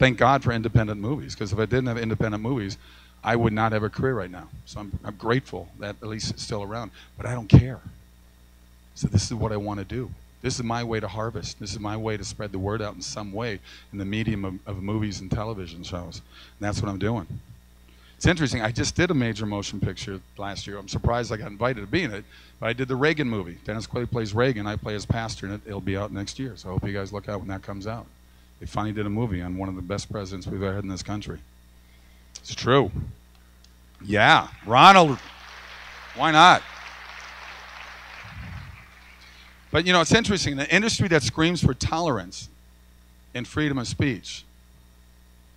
[0.00, 2.76] Thank God for independent movies, because if I didn't have independent movies,
[3.22, 4.48] I would not have a career right now.
[4.66, 6.90] So I'm, I'm grateful that at least it's still around.
[7.16, 7.78] But I don't care.
[8.96, 10.10] So this is what I want to do.
[10.42, 11.60] This is my way to harvest.
[11.60, 13.60] This is my way to spread the word out in some way
[13.92, 16.20] in the medium of, of movies and television shows.
[16.58, 17.28] And that's what I'm doing.
[18.20, 18.60] It's interesting.
[18.60, 20.76] I just did a major motion picture last year.
[20.76, 22.22] I'm surprised I got invited to be in it,
[22.58, 23.56] but I did the Reagan movie.
[23.64, 24.66] Dennis Quaid plays Reagan.
[24.66, 26.52] I play his pastor, and it, will be out next year.
[26.54, 28.04] So I hope you guys look out when that comes out.
[28.60, 30.90] They finally did a movie on one of the best presidents we've ever had in
[30.90, 31.38] this country.
[32.36, 32.90] It's true.
[34.04, 35.18] Yeah, Ronald.
[36.14, 36.62] Why not?
[39.70, 40.56] But you know, it's interesting.
[40.56, 42.50] The industry that screams for tolerance
[43.34, 44.44] and freedom of speech,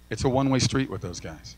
[0.10, 1.58] it's a one way street with those guys.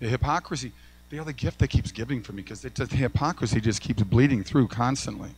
[0.00, 0.72] The hypocrisy,
[1.10, 5.30] the gift that keeps giving for me because the hypocrisy just keeps bleeding through constantly.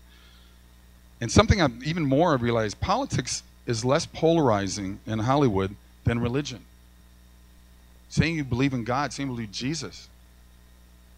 [1.21, 6.61] And something I've even more I've realized politics is less polarizing in Hollywood than religion.
[8.09, 10.09] Saying you believe in God, saying you believe Jesus,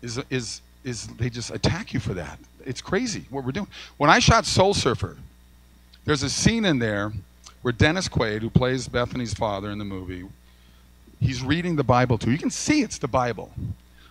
[0.02, 2.38] is, is, is they just attack you for that.
[2.66, 3.68] It's crazy what we're doing.
[3.98, 5.16] When I shot Soul Surfer,
[6.04, 7.12] there's a scene in there
[7.62, 10.26] where Dennis Quaid, who plays Bethany's father in the movie,
[11.20, 12.30] he's reading the Bible to.
[12.30, 13.50] You can see it's the Bible.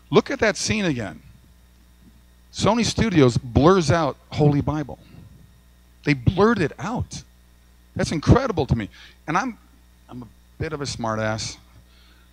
[0.09, 1.21] Look at that scene again.
[2.53, 4.99] Sony Studios blurs out Holy Bible.
[6.03, 7.23] They blurred it out.
[7.95, 8.89] That's incredible to me.
[9.27, 9.57] And I'm,
[10.09, 11.57] I'm a bit of a smartass.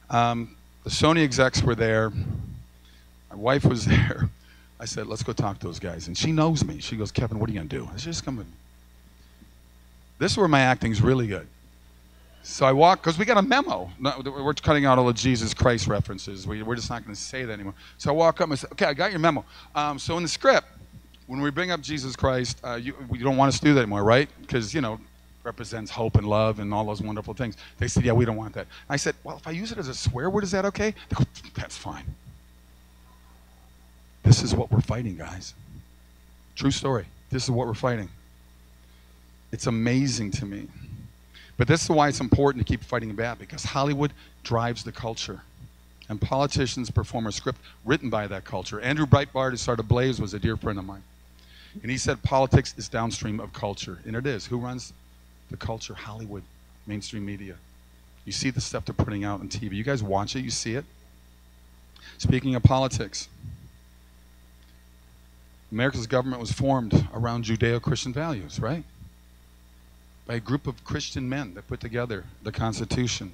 [0.09, 2.11] Um, the Sony execs were there.
[3.31, 4.31] My wife was there.
[4.79, 6.07] I said, let's go talk to those guys.
[6.07, 6.81] And she knows me.
[6.81, 7.89] She goes, Kevin, what are you going to do?
[7.93, 8.53] I said, just come with me.
[10.19, 11.47] This is where my acting's really good.
[12.49, 13.91] So I walk, because we got a memo.
[14.01, 16.47] we're cutting out all the Jesus Christ references.
[16.47, 17.75] We, are just not going to say that anymore.
[17.99, 19.45] So I walk up and I say, okay, I got your memo.
[19.75, 20.65] Um, so in the script,
[21.27, 23.81] when we bring up Jesus Christ, uh, you, you don't want us to do that
[23.81, 24.29] anymore, right?
[24.41, 25.01] Because, you know,
[25.43, 27.57] represents hope and love and all those wonderful things.
[27.79, 28.69] They said, yeah, we don't want that.
[28.89, 30.95] I said, well, if I use it as a swear word, is that okay?
[31.09, 32.05] They go, that's fine.
[34.23, 35.53] This is what we're fighting, guys.
[36.55, 37.07] True story.
[37.29, 38.09] This is what we're fighting.
[39.51, 40.69] It's amazing to me.
[41.57, 45.41] But this is why it's important to keep fighting back because Hollywood drives the culture.
[46.09, 48.81] And politicians perform a script written by that culture.
[48.81, 51.03] Andrew Breitbart, who started Blaze, was a dear friend of mine.
[51.83, 53.99] And he said politics is downstream of culture.
[54.07, 54.47] And it is.
[54.47, 54.93] Who runs
[55.51, 55.95] the culture?
[55.95, 56.43] Hollywood,
[56.87, 57.57] mainstream media.
[58.25, 59.73] You see the stuff they're putting out on TV.
[59.73, 60.85] You guys watch it, you see it.
[62.19, 63.29] Speaking of politics,
[65.73, 68.85] America's government was formed around Judeo Christian values, right?
[70.27, 73.33] By a group of Christian men that put together the Constitution.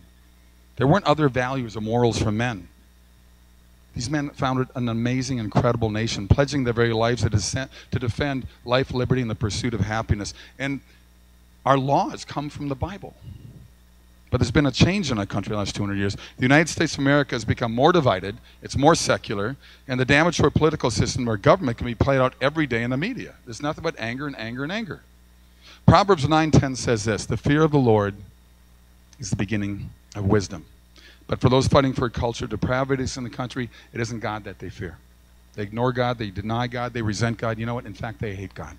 [0.76, 2.68] There weren't other values or morals for men.
[3.94, 9.20] These men founded an amazing, incredible nation, pledging their very lives to, defend life, liberty,
[9.20, 10.33] and the pursuit of happiness.
[10.59, 10.81] And
[11.66, 13.14] our laws come from the Bible.
[14.31, 16.14] But there's been a change in our country in the last 200 years.
[16.14, 20.38] The United States of America has become more divided, it's more secular, and the damage
[20.38, 23.35] to our political system, our government, can be played out every day in the media.
[23.44, 25.02] There's nothing but anger and anger and anger.
[25.86, 28.14] Proverbs 9:10 says this, "The fear of the Lord
[29.18, 30.64] is the beginning of wisdom."
[31.26, 34.70] But for those fighting for culture depravities in the country, it isn't God that they
[34.70, 34.98] fear.
[35.54, 37.58] They ignore God, they deny God, they resent God.
[37.58, 37.86] You know what?
[37.86, 38.76] In fact, they hate God.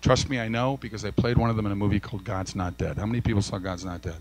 [0.00, 2.54] Trust me, I know because I played one of them in a movie called God's
[2.54, 2.98] Not Dead.
[2.98, 4.20] How many people saw God's Not Dead?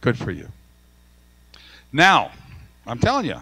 [0.00, 0.48] Good for you.
[1.92, 2.32] Now,
[2.86, 3.40] I'm telling you,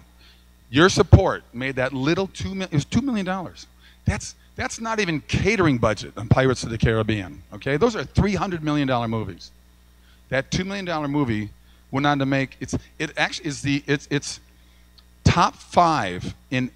[0.71, 2.69] your support made that little two million.
[2.71, 3.67] It was two million dollars.
[4.05, 7.43] That's that's not even catering budget on Pirates of the Caribbean.
[7.55, 9.51] Okay, those are $300 million movies.
[10.29, 11.51] That $2 million movie
[11.91, 14.41] went on to make it's it actually is the it's it's
[15.25, 16.71] top five in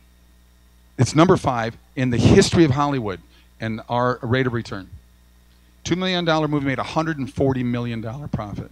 [0.98, 3.20] it's number five in the history of Hollywood
[3.60, 4.88] and our rate of return.
[5.84, 8.70] $2 million movie made $140 million profit.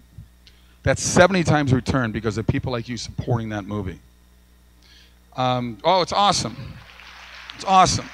[0.83, 3.99] That's 70 times return because of people like you supporting that movie.
[5.37, 6.57] Um, oh, it's awesome.
[7.57, 8.09] It's awesome.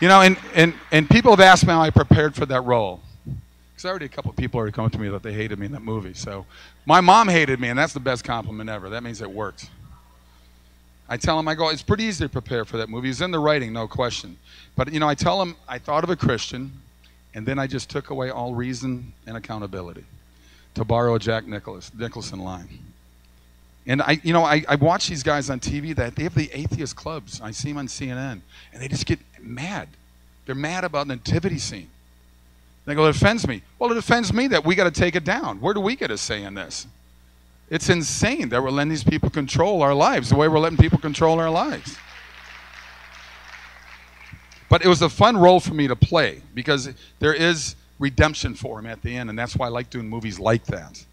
[0.00, 3.00] You know, and, and, and people have asked me how I prepared for that role.
[3.24, 5.72] Because already a couple of people already come to me that they hated me in
[5.72, 6.14] that movie.
[6.14, 6.46] So
[6.86, 8.90] my mom hated me, and that's the best compliment ever.
[8.90, 9.70] That means it worked.
[11.08, 13.08] I tell them, I go, it's pretty easy to prepare for that movie.
[13.08, 14.36] It's in the writing, no question.
[14.76, 16.70] But, you know, I tell them I thought of a Christian,
[17.34, 20.04] and then I just took away all reason and accountability,
[20.74, 22.68] to borrow a Jack Nicholas, Nicholson line.
[23.86, 26.50] And I, you know, I, I watch these guys on TV that they have the
[26.52, 27.40] atheist clubs.
[27.40, 28.40] I see them on CNN,
[28.72, 29.88] and they just get mad.
[30.46, 31.90] They're mad about the nativity scene.
[32.84, 33.62] They go, it offends me.
[33.78, 35.60] Well, it offends me that we got to take it down.
[35.60, 36.86] Where do we get a say in this?
[37.68, 40.98] It's insane that we're letting these people control our lives the way we're letting people
[40.98, 41.98] control our lives.
[44.70, 48.78] But it was a fun role for me to play because there is redemption for
[48.78, 51.04] him at the end, and that's why I like doing movies like that.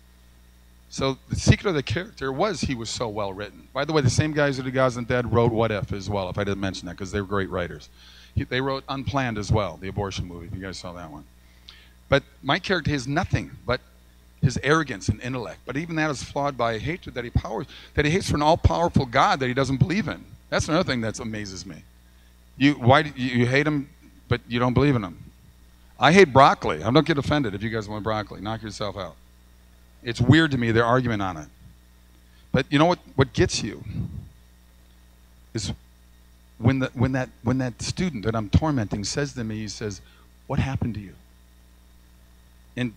[0.89, 3.67] So the secret of the character was he was so well written.
[3.73, 6.09] By the way, the same guys who did God's Not Dead wrote What If as
[6.09, 7.89] well, if I didn't mention that, because they were great writers.
[8.35, 11.23] He, they wrote Unplanned as well, the abortion movie, if you guys saw that one.
[12.09, 13.81] But my character has nothing but
[14.41, 15.59] his arrogance and intellect.
[15.65, 18.43] But even that is flawed by hatred that he powers, that he hates for an
[18.43, 20.23] all-powerful God that he doesn't believe in.
[20.49, 21.77] That's another thing that amazes me.
[22.57, 23.89] You why do you, you hate him,
[24.27, 25.17] but you don't believe in him?
[25.99, 26.83] I hate broccoli.
[26.83, 28.41] I don't get offended if you guys want broccoli.
[28.41, 29.15] Knock yourself out.
[30.03, 31.47] It's weird to me their argument on it.
[32.51, 32.99] But you know what?
[33.15, 33.83] What gets you
[35.53, 35.73] is
[36.57, 40.01] when the, when that when that student that I'm tormenting says to me, he says,
[40.47, 41.15] "What happened to you?"
[42.77, 42.93] And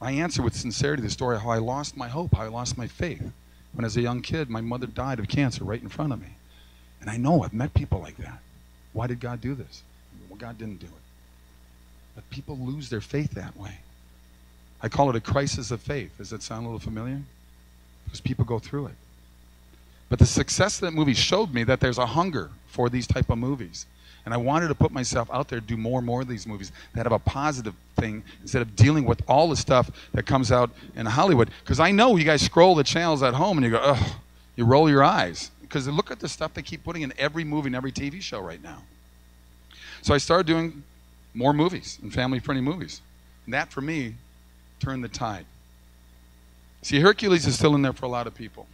[0.00, 2.78] I answer with sincerity the story of how I lost my hope, how I lost
[2.78, 3.32] my faith.
[3.72, 6.34] When as a young kid, my mother died of cancer right in front of me.
[7.00, 8.40] And I know I've met people like that.
[8.92, 9.82] Why did God do this?
[10.28, 10.92] Well, God didn't do it.
[12.14, 13.78] But people lose their faith that way.
[14.82, 16.16] I call it a crisis of faith.
[16.18, 17.20] Does that sound a little familiar?
[18.04, 18.94] Because people go through it.
[20.10, 23.30] But the success of that movie showed me that there's a hunger for these type
[23.30, 23.86] of movies.
[24.26, 26.72] And I wanted to put myself out there, do more and more of these movies
[26.94, 30.70] that have a positive thing instead of dealing with all the stuff that comes out
[30.94, 31.48] in Hollywood.
[31.64, 34.12] Because I know you guys scroll the channels at home and you go, ugh,
[34.56, 35.50] you roll your eyes.
[35.62, 38.40] Because look at the stuff they keep putting in every movie and every TV show
[38.40, 38.82] right now.
[40.02, 40.82] So I started doing
[41.32, 43.00] more movies and family friendly movies.
[43.46, 44.14] And that for me
[44.80, 45.46] turned the tide.
[46.82, 48.66] See, Hercules is still in there for a lot of people.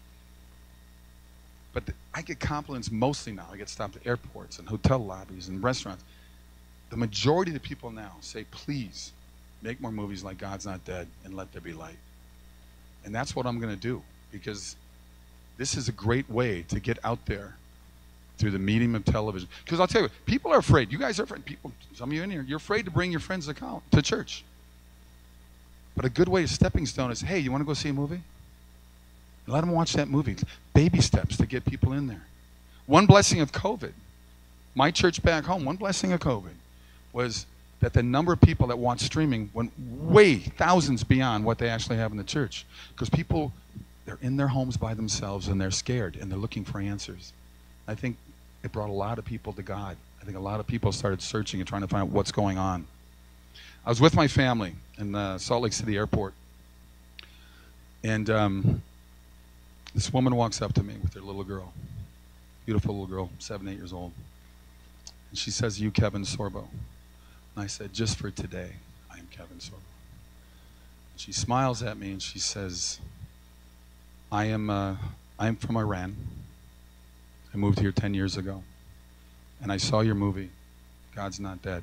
[1.77, 3.47] But the, I get compliments mostly now.
[3.53, 6.03] I get stopped at airports and hotel lobbies and restaurants.
[6.89, 9.13] The majority of the people now say, please
[9.61, 11.99] make more movies like God's Not Dead and Let There Be Light.
[13.05, 14.01] And that's what I'm going to do
[14.33, 14.75] because
[15.59, 17.57] this is a great way to get out there
[18.39, 19.47] through the medium of television.
[19.63, 20.91] Because I'll tell you, people are afraid.
[20.91, 21.45] You guys are afraid.
[21.45, 24.45] People, some of you in here, you're afraid to bring your friends to, church.
[25.95, 27.93] But a good way, a stepping stone is, hey, you want to go see a
[27.93, 28.23] movie?
[29.47, 30.37] Let them watch that movie.
[30.75, 32.23] Baby steps to get people in there.
[32.87, 33.93] One blessing of COVID,
[34.75, 36.55] my church back home, one blessing of COVID
[37.13, 37.47] was
[37.81, 41.97] that the number of people that watch streaming went way thousands beyond what they actually
[41.97, 42.65] have in the church.
[42.93, 43.53] Because people,
[44.05, 47.33] they're in their homes by themselves and they're scared and they're looking for answers.
[47.87, 48.17] I think
[48.63, 49.97] it brought a lot of people to God.
[50.21, 52.59] I think a lot of people started searching and trying to find out what's going
[52.59, 52.87] on.
[53.85, 56.35] I was with my family in uh, Salt Lake City Airport.
[58.03, 58.83] And um,
[59.97, 61.73] this woman walks up to me with her little girl,
[62.67, 64.13] beautiful little girl, seven, eight years old.
[65.31, 66.67] And she says, You, Kevin Sorbo.
[67.55, 68.73] And I said, Just for today,
[69.11, 69.81] I am Kevin Sorbo.
[71.17, 73.01] She smiles at me and she says,
[74.31, 74.97] I am, uh,
[75.39, 76.15] I am from Iran.
[77.55, 78.63] I moved here 10 years ago.
[79.63, 80.51] And I saw your movie,
[81.15, 81.83] God's Not Dead.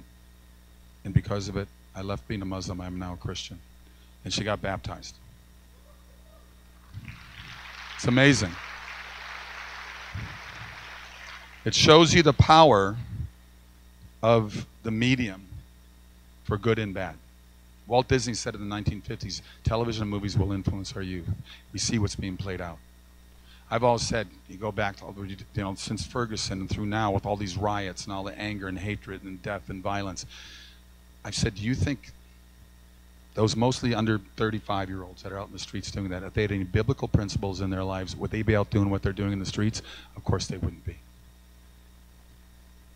[1.03, 2.79] And because of it, I left being a Muslim.
[2.79, 3.57] I am now a Christian.
[4.23, 5.15] And she got baptized.
[8.03, 8.51] It's amazing.
[11.63, 12.97] It shows you the power
[14.21, 15.45] of the medium
[16.43, 17.15] for good and bad.
[17.87, 21.29] Walt Disney said in the 1950s, television and movies will influence our youth.
[21.71, 22.77] We see what's being played out.
[23.71, 27.25] I've always said, you go back to, you know, since Ferguson and through now with
[27.25, 30.25] all these riots and all the anger and hatred and death and violence,
[31.23, 32.11] I've said, do you think
[33.35, 36.33] those mostly under 35 year olds that are out in the streets doing that, if
[36.33, 39.13] they had any biblical principles in their lives, would they be out doing what they're
[39.13, 39.81] doing in the streets?
[40.15, 40.97] Of course they wouldn't be.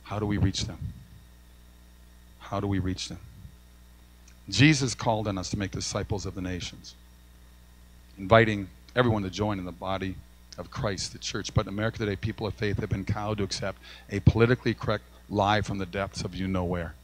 [0.03, 0.77] How do we reach them?
[2.39, 3.19] How do we reach them?
[4.49, 6.95] Jesus called on us to make disciples of the nations,
[8.17, 10.15] inviting everyone to join in the body
[10.57, 11.53] of Christ, the church.
[11.53, 15.03] But in America today, people of faith have been cowed to accept a politically correct
[15.29, 16.95] lie from the depths of you know where.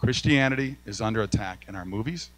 [0.00, 2.30] Christianity is under attack in our movies,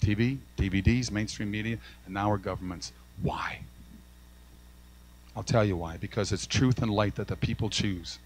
[0.00, 2.92] TV, DVDs, mainstream media, and now our governments.
[3.22, 3.60] Why?
[5.36, 5.96] I'll tell you why.
[5.96, 8.18] Because it's truth and light that the people choose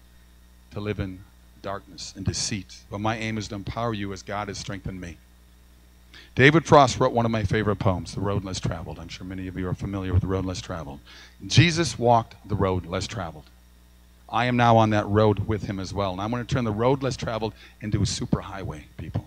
[0.71, 1.19] to live in
[1.61, 2.77] darkness and deceit.
[2.89, 5.17] But my aim is to empower you as God has strengthened me.
[6.35, 8.99] David Frost wrote one of my favorite poems, The Road Less Traveled.
[8.99, 10.99] I'm sure many of you are familiar with The Road Less Traveled.
[11.45, 13.45] Jesus walked the road less traveled.
[14.31, 16.11] I am now on that road with him as well.
[16.11, 19.25] And I'm going to turn the road less traveled into a superhighway, people.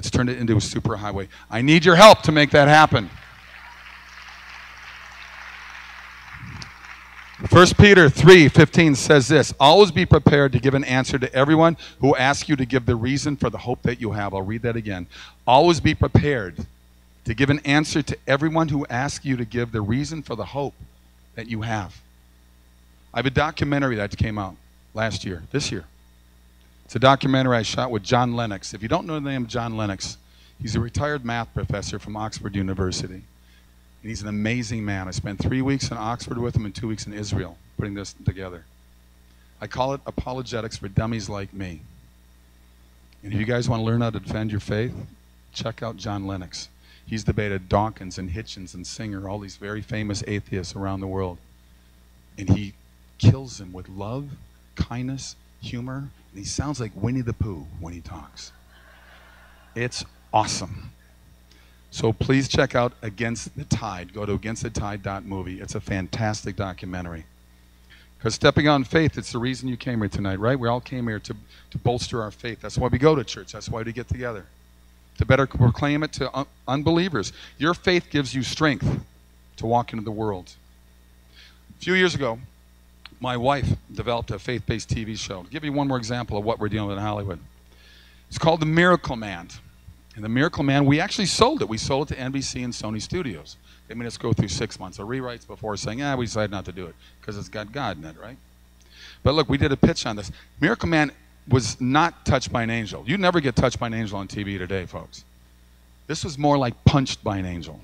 [0.00, 1.28] Let's turn it into a superhighway.
[1.50, 3.10] I need your help to make that happen.
[7.50, 12.16] 1 Peter 3:15 says this, "Always be prepared to give an answer to everyone who
[12.16, 14.74] asks you to give the reason for the hope that you have." I'll read that
[14.74, 15.06] again.
[15.46, 16.64] Always be prepared
[17.26, 20.46] to give an answer to everyone who asks you to give the reason for the
[20.46, 20.76] hope
[21.34, 22.00] that you have.
[23.12, 24.56] I have a documentary that came out
[24.94, 25.84] last year, this year.
[26.90, 28.74] It's a documentary I shot with John Lennox.
[28.74, 30.18] If you don't know the name John Lennox,
[30.60, 33.14] he's a retired math professor from Oxford University.
[33.14, 33.22] And
[34.02, 35.06] he's an amazing man.
[35.06, 38.12] I spent three weeks in Oxford with him and two weeks in Israel putting this
[38.24, 38.64] together.
[39.60, 41.82] I call it apologetics for dummies like me.
[43.22, 44.92] And if you guys want to learn how to defend your faith,
[45.52, 46.70] check out John Lennox.
[47.06, 51.38] He's debated Dawkins and Hitchens and Singer, all these very famous atheists around the world.
[52.36, 52.74] And he
[53.18, 54.30] kills them with love,
[54.74, 58.52] kindness, humor, and he sounds like Winnie the Pooh when he talks.
[59.74, 60.90] It's awesome.
[61.90, 64.14] So please check out Against the Tide.
[64.14, 65.60] Go to againstthetide.movie.
[65.60, 67.24] It's a fantastic documentary.
[68.16, 70.58] Because stepping on faith, it's the reason you came here tonight, right?
[70.58, 71.34] We all came here to,
[71.70, 72.60] to bolster our faith.
[72.60, 73.52] That's why we go to church.
[73.52, 74.44] That's why we get together.
[75.18, 77.32] To better proclaim it to un- unbelievers.
[77.58, 78.86] Your faith gives you strength
[79.56, 80.52] to walk into the world.
[81.76, 82.38] A few years ago,
[83.20, 85.42] my wife developed a faith based TV show.
[85.42, 87.38] To give you one more example of what we're dealing with in Hollywood,
[88.28, 89.48] it's called The Miracle Man.
[90.16, 91.68] And The Miracle Man, we actually sold it.
[91.68, 93.56] We sold it to NBC and Sony Studios.
[93.86, 96.64] They made us go through six months of rewrites before saying, ah, we decided not
[96.64, 98.36] to do it because it's got God in it, right?
[99.22, 100.30] But look, we did a pitch on this.
[100.60, 101.12] Miracle Man
[101.48, 103.04] was not touched by an angel.
[103.06, 105.24] You never get touched by an angel on TV today, folks.
[106.06, 107.80] This was more like punched by an angel.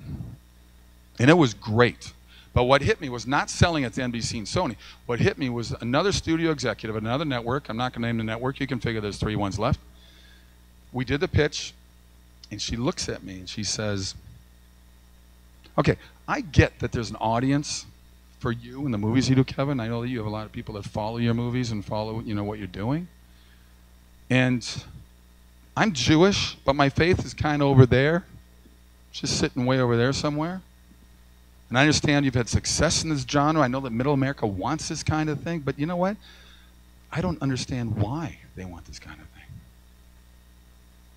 [1.18, 2.12] And it was great.
[2.56, 4.76] But what hit me was not selling it to NBC and Sony.
[5.04, 7.68] What hit me was another studio executive, another network.
[7.68, 8.60] I'm not going to name the network.
[8.60, 9.78] You can figure there's three ones left.
[10.90, 11.74] We did the pitch,
[12.50, 14.14] and she looks at me and she says,
[15.76, 15.96] Okay,
[16.26, 17.84] I get that there's an audience
[18.38, 19.78] for you and the movies you do, Kevin.
[19.78, 22.20] I know that you have a lot of people that follow your movies and follow,
[22.20, 23.06] you know, what you're doing.
[24.30, 24.66] And
[25.76, 28.24] I'm Jewish, but my faith is kind of over there,
[29.12, 30.62] just sitting way over there somewhere.
[31.68, 33.62] And I understand you've had success in this genre.
[33.62, 36.16] I know that middle America wants this kind of thing, but you know what?
[37.10, 39.44] I don't understand why they want this kind of thing.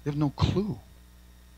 [0.04, 0.80] They have no clue.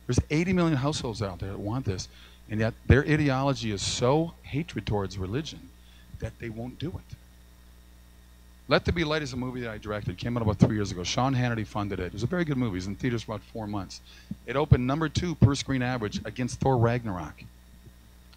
[0.07, 2.09] There's 80 million households out there that want this,
[2.49, 5.69] and yet their ideology is so hatred towards religion
[6.19, 7.15] that they won't do it.
[8.67, 10.11] Let There Be Light is a movie that I directed.
[10.11, 11.03] It came out about three years ago.
[11.03, 12.05] Sean Hannity funded it.
[12.05, 12.71] It was a very good movie.
[12.71, 14.01] It was in theaters for about four months.
[14.45, 17.43] It opened number two per screen average against Thor Ragnarok.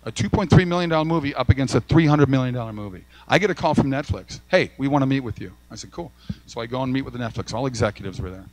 [0.06, 3.04] A $2.3 million movie up against a $300 million movie.
[3.26, 4.40] I get a call from Netflix.
[4.48, 5.52] Hey, we want to meet with you.
[5.70, 6.12] I said, cool.
[6.46, 7.54] So I go and meet with the Netflix.
[7.54, 8.44] All executives were there.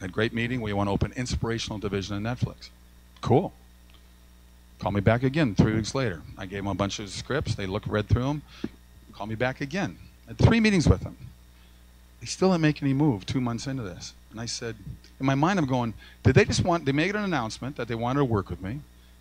[0.00, 0.60] Had a great meeting.
[0.60, 2.70] We want to open inspirational division in Netflix.
[3.20, 3.52] Cool.
[4.80, 6.22] Call me back again three weeks later.
[6.38, 7.54] I gave them a bunch of scripts.
[7.54, 8.42] They looked, read through them.
[9.12, 9.98] Call me back again.
[10.26, 11.16] I had three meetings with them.
[12.20, 14.14] They still didn't make any move two months into this.
[14.30, 14.76] And I said,
[15.18, 17.94] in my mind, I'm going, did they just want, they made an announcement that they
[17.94, 18.80] wanted to work with me,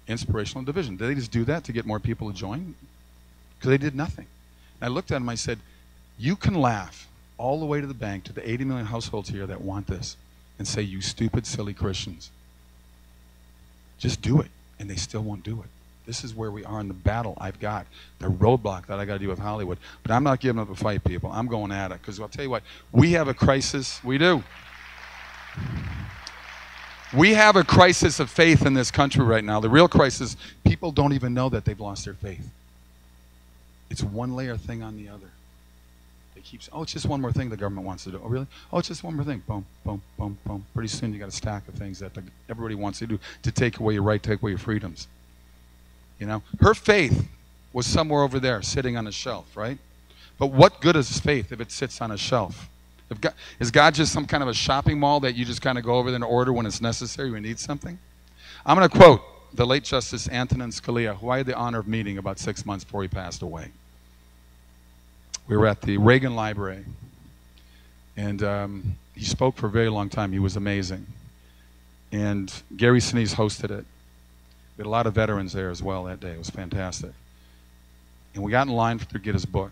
[0.10, 0.98] inspirational division.
[0.98, 2.76] Did they just do that to get more people to join?
[3.58, 4.26] Because they did nothing.
[4.82, 5.60] And I looked at them, I said,
[6.18, 7.08] you can laugh
[7.38, 10.18] all the way to the bank to the 80 million households here that want this
[10.58, 12.30] and say, You stupid, silly Christians.
[13.98, 14.50] Just do it.
[14.80, 15.70] And they still won't do it.
[16.06, 17.86] This is where we are in the battle I've got,
[18.20, 19.78] the roadblock that I got to do with Hollywood.
[20.04, 21.32] But I'm not giving up a fight, people.
[21.32, 22.02] I'm going at it.
[22.02, 24.04] Because I'll tell you what, we have a crisis.
[24.04, 24.44] We do.
[27.14, 29.60] We have a crisis of faith in this country right now.
[29.60, 32.48] The real crisis, people don't even know that they've lost their faith.
[33.90, 35.26] It's one layer thing on the other.
[36.36, 38.22] It keeps, oh, it's just one more thing the government wants to do.
[38.24, 38.48] Oh, really?
[38.72, 39.42] Oh, it's just one more thing.
[39.48, 40.66] Boom, boom, boom, boom.
[40.74, 43.52] Pretty soon you got a stack of things that the, everybody wants to do to
[43.52, 45.08] take away your right, take away your freedoms.
[46.20, 47.28] You know, her faith
[47.74, 49.80] was somewhere over there, sitting on a shelf, right?
[50.38, 52.70] But what good is faith if it sits on a shelf?
[53.22, 55.84] God, is God just some kind of a shopping mall that you just kind of
[55.84, 57.98] go over there and order when it's necessary, when you need something?
[58.66, 59.22] I'm going to quote
[59.54, 62.84] the late Justice Antonin Scalia, who I had the honor of meeting about six months
[62.84, 63.72] before he passed away.
[65.48, 66.86] We were at the Reagan Library,
[68.16, 70.32] and um, he spoke for a very long time.
[70.32, 71.08] He was amazing.
[72.12, 73.86] And Gary Sinise hosted it.
[74.78, 76.32] We had a lot of veterans there as well that day.
[76.32, 77.12] It was fantastic.
[78.36, 79.72] And we got in line to get his book.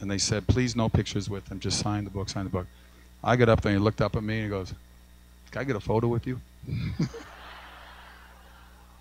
[0.00, 1.60] And they said, please no pictures with him.
[1.60, 2.66] Just sign the book, sign the book.
[3.22, 4.72] I got up there and he looked up at me and he goes,
[5.50, 6.40] Can I get a photo with you?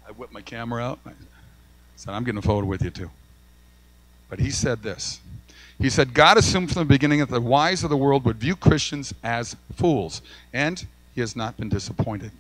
[0.08, 1.00] I whipped my camera out.
[1.06, 1.12] I
[1.96, 3.12] said, I'm getting a photo with you too.
[4.30, 5.20] But he said this.
[5.80, 8.56] He said, God assumed from the beginning that the wise of the world would view
[8.56, 10.84] Christians as fools, and
[11.14, 12.32] he has not been disappointed.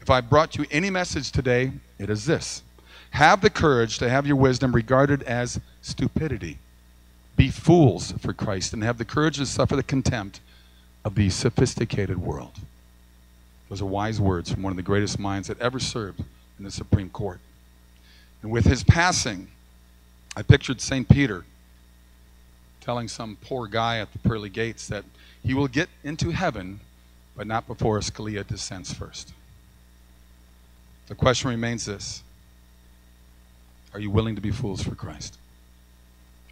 [0.00, 2.62] If I brought you any message today, it is this
[3.10, 6.58] Have the courage to have your wisdom regarded as stupidity.
[7.36, 10.40] Be fools for Christ, and have the courage to suffer the contempt
[11.04, 12.58] of the sophisticated world.
[13.68, 16.20] Those are wise words from one of the greatest minds that ever served
[16.58, 17.40] in the Supreme Court.
[18.42, 19.48] And with his passing,
[20.36, 21.08] I pictured St.
[21.08, 21.44] Peter
[22.80, 25.04] telling some poor guy at the pearly gates that
[25.42, 26.78] he will get into heaven,
[27.36, 29.32] but not before Scalia descends first.
[31.08, 32.22] The question remains this
[33.92, 35.38] Are you willing to be fools for Christ?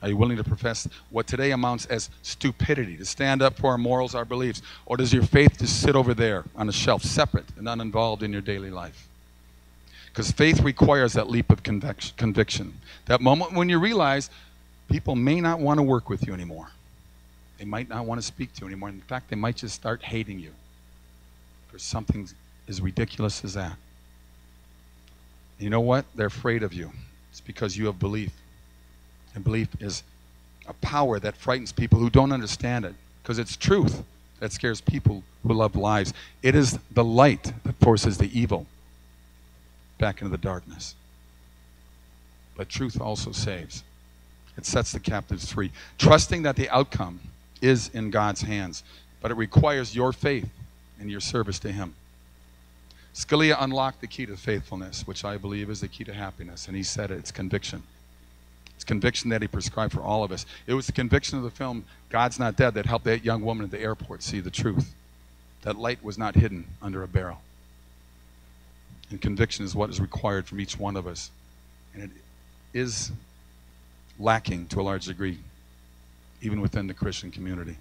[0.03, 3.78] Are you willing to profess what today amounts as stupidity, to stand up for our
[3.78, 4.61] morals, our beliefs?
[4.84, 8.32] Or does your faith just sit over there on a shelf, separate and uninvolved in
[8.32, 9.09] your daily life?
[10.07, 12.74] Because faith requires that leap of conviction.
[13.07, 14.30] That moment when you realize
[14.90, 16.68] people may not want to work with you anymore.
[17.59, 18.90] They might not want to speak to you anymore.
[18.90, 20.53] In fact, they might just start hating you
[21.68, 22.28] for something
[22.68, 23.76] as ridiculous as that.
[25.59, 26.05] You know what?
[26.14, 26.92] They're afraid of you.
[27.30, 28.32] It's because you have belief.
[29.35, 30.03] And belief is
[30.66, 34.03] a power that frightens people who don't understand it because it's truth
[34.41, 36.12] that scares people who love lies.
[36.43, 38.66] It is the light that forces the evil
[39.99, 40.95] back into the darkness.
[42.57, 43.82] But truth also saves.
[44.57, 45.72] It sets the captives free.
[45.99, 47.20] Trusting that the outcome
[47.61, 48.85] is in God's hands,
[49.20, 50.49] but it requires your faith
[51.01, 51.95] and your service to Him.
[53.14, 56.76] Scalia unlocked the key to faithfulness, which I believe is the key to happiness, and
[56.76, 57.82] he said it, it's conviction.
[58.77, 60.47] It's conviction that he prescribed for all of us.
[60.66, 63.64] It was the conviction of the film God's Not Dead that helped that young woman
[63.64, 64.95] at the airport see the truth.
[65.62, 67.41] That light was not hidden under a barrel.
[69.11, 71.31] And conviction is what is required from each one of us.
[71.95, 72.11] And it
[72.72, 73.12] is
[74.18, 75.39] lacking to a large degree,
[76.43, 77.77] even within the Christian community.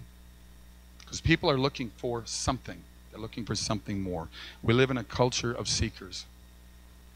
[1.00, 2.78] Because people are looking for something,
[3.10, 4.28] they're looking for something more.
[4.62, 6.24] We live in a culture of seekers.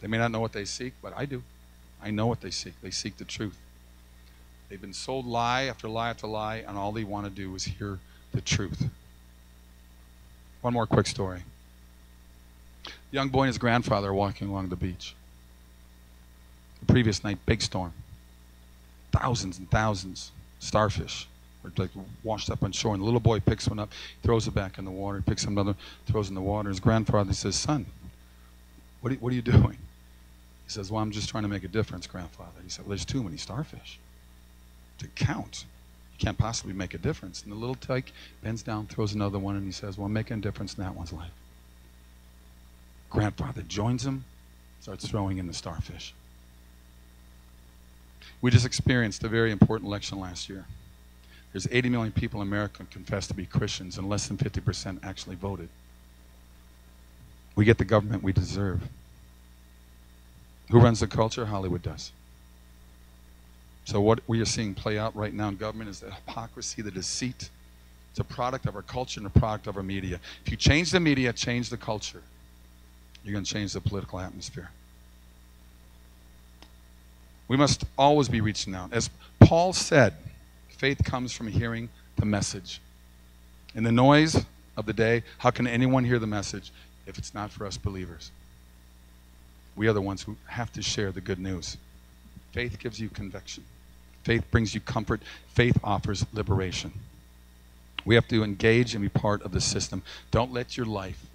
[0.01, 1.43] They may not know what they seek, but I do.
[2.03, 2.75] I know what they seek.
[2.83, 3.59] They seek the truth.
[4.69, 7.65] They've been sold lie after lie after lie, and all they want to do is
[7.65, 7.99] hear
[8.33, 8.85] the truth.
[10.61, 11.41] One more quick story.
[13.11, 15.15] Young boy and his grandfather are walking along the beach.
[16.81, 17.93] The previous night, big storm.
[19.13, 21.27] Thousands and thousands starfish
[21.63, 21.91] were like
[22.23, 22.93] washed up on shore.
[22.93, 23.91] And the little boy picks one up,
[24.23, 25.75] throws it back in the water, picks another,
[26.07, 26.69] throws in the water.
[26.69, 27.87] His grandfather says, Son,
[29.01, 29.79] what are, what are you doing?
[30.65, 32.61] He says, Well, I'm just trying to make a difference, grandfather.
[32.63, 33.99] He said, Well, there's too many starfish
[34.99, 35.65] to count.
[36.19, 37.43] You can't possibly make a difference.
[37.43, 40.39] And the little tyke bends down, throws another one, and he says, Well, I'm making
[40.39, 41.31] a difference in that one's life.
[43.11, 44.25] Grandfather joins him,
[44.81, 46.13] starts throwing in the starfish.
[48.41, 50.65] We just experienced a very important election last year.
[51.53, 54.99] There's 80 million people in America who confess to be Christians, and less than 50%
[55.03, 55.69] actually voted.
[57.57, 58.83] We get the government we deserve.
[60.71, 61.47] Who runs the culture?
[61.47, 62.13] Hollywood does.
[63.89, 66.91] So what we are seeing play out right now in government is the hypocrisy, the
[66.91, 67.49] deceit.
[68.11, 70.21] It's a product of our culture and a product of our media.
[70.45, 72.21] If you change the media, change the culture,
[73.25, 74.69] you're going to change the political atmosphere.
[77.49, 78.93] We must always be reaching out.
[78.93, 79.09] As
[79.41, 80.13] Paul said,
[80.69, 82.83] faith comes from hearing the message.
[83.75, 84.45] In the noise
[84.77, 86.73] of the day, how can anyone hear the message
[87.07, 88.33] if it's not for us believers?
[89.77, 91.79] We are the ones who have to share the good news.
[92.53, 93.65] Faith gives you conviction.
[94.25, 95.23] Faith brings you comfort.
[95.49, 96.93] Faith offers liberation.
[98.05, 100.03] We have to engage and be part of the system.
[100.31, 101.27] Don't let your life,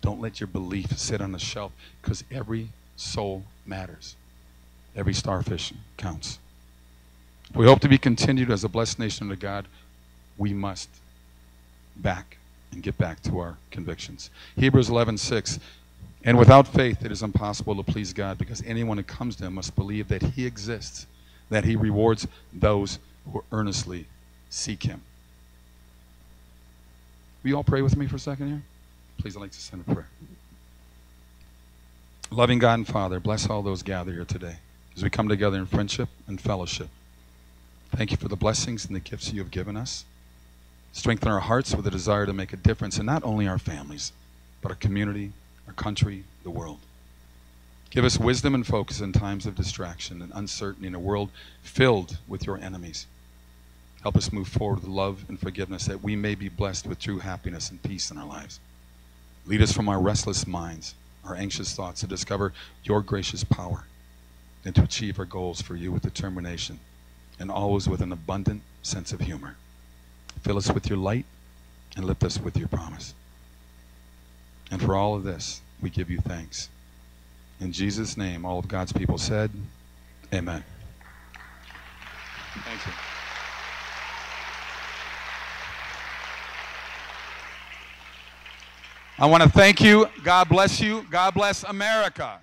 [0.00, 4.16] don't let your belief sit on a shelf because every soul matters.
[4.96, 6.38] Every starfish counts.
[7.54, 9.66] we hope to be continued as a blessed nation under God,
[10.36, 10.88] we must
[11.96, 12.38] back
[12.72, 14.30] and get back to our convictions.
[14.56, 15.58] Hebrews 11:6
[16.24, 19.54] And without faith it is impossible to please God because anyone who comes to him
[19.54, 21.06] must believe that he exists
[21.50, 22.98] that he rewards those
[23.32, 24.06] who earnestly
[24.50, 25.02] seek him.
[27.42, 28.62] Will you all pray with me for a second here?
[29.18, 30.08] Please, I'd like to send a prayer.
[32.30, 34.56] Loving God and Father, bless all those gathered here today
[34.94, 36.88] as we come together in friendship and fellowship.
[37.96, 40.04] Thank you for the blessings and the gifts you have given us.
[40.92, 44.12] Strengthen our hearts with a desire to make a difference in not only our families,
[44.60, 45.32] but our community,
[45.66, 46.78] our country, the world.
[47.90, 51.30] Give us wisdom and focus in times of distraction and uncertainty in a world
[51.62, 53.06] filled with your enemies.
[54.02, 57.18] Help us move forward with love and forgiveness that we may be blessed with true
[57.18, 58.60] happiness and peace in our lives.
[59.46, 62.52] Lead us from our restless minds, our anxious thoughts, to discover
[62.84, 63.84] your gracious power
[64.64, 66.78] and to achieve our goals for you with determination
[67.40, 69.56] and always with an abundant sense of humor.
[70.42, 71.24] Fill us with your light
[71.96, 73.14] and lift us with your promise.
[74.70, 76.68] And for all of this, we give you thanks.
[77.60, 79.50] In Jesus' name, all of God's people said,
[80.32, 80.62] Amen.
[82.64, 82.92] Thank you.
[89.20, 90.08] I want to thank you.
[90.22, 91.04] God bless you.
[91.10, 92.38] God bless America.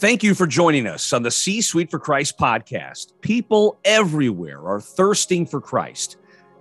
[0.00, 3.12] Thank you for joining us on the C Suite for Christ podcast.
[3.20, 6.16] People everywhere are thirsting for Christ.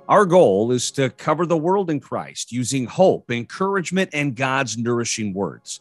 [0.10, 5.34] Our goal is to cover the world in Christ using hope, encouragement, and God's nourishing
[5.34, 5.80] words.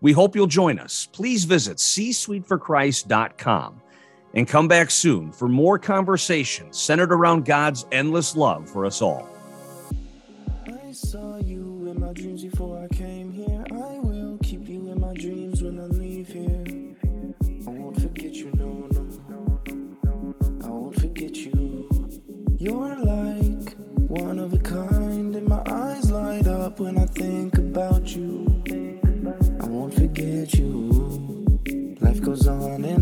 [0.00, 1.08] We hope you'll join us.
[1.10, 3.82] Please visit csuiteforchrist.com
[4.34, 9.28] and come back soon for more conversations centered around God's endless love for us all.
[26.80, 28.46] when I think about you.
[29.60, 30.88] I won't forget you.
[32.00, 32.99] Life goes on and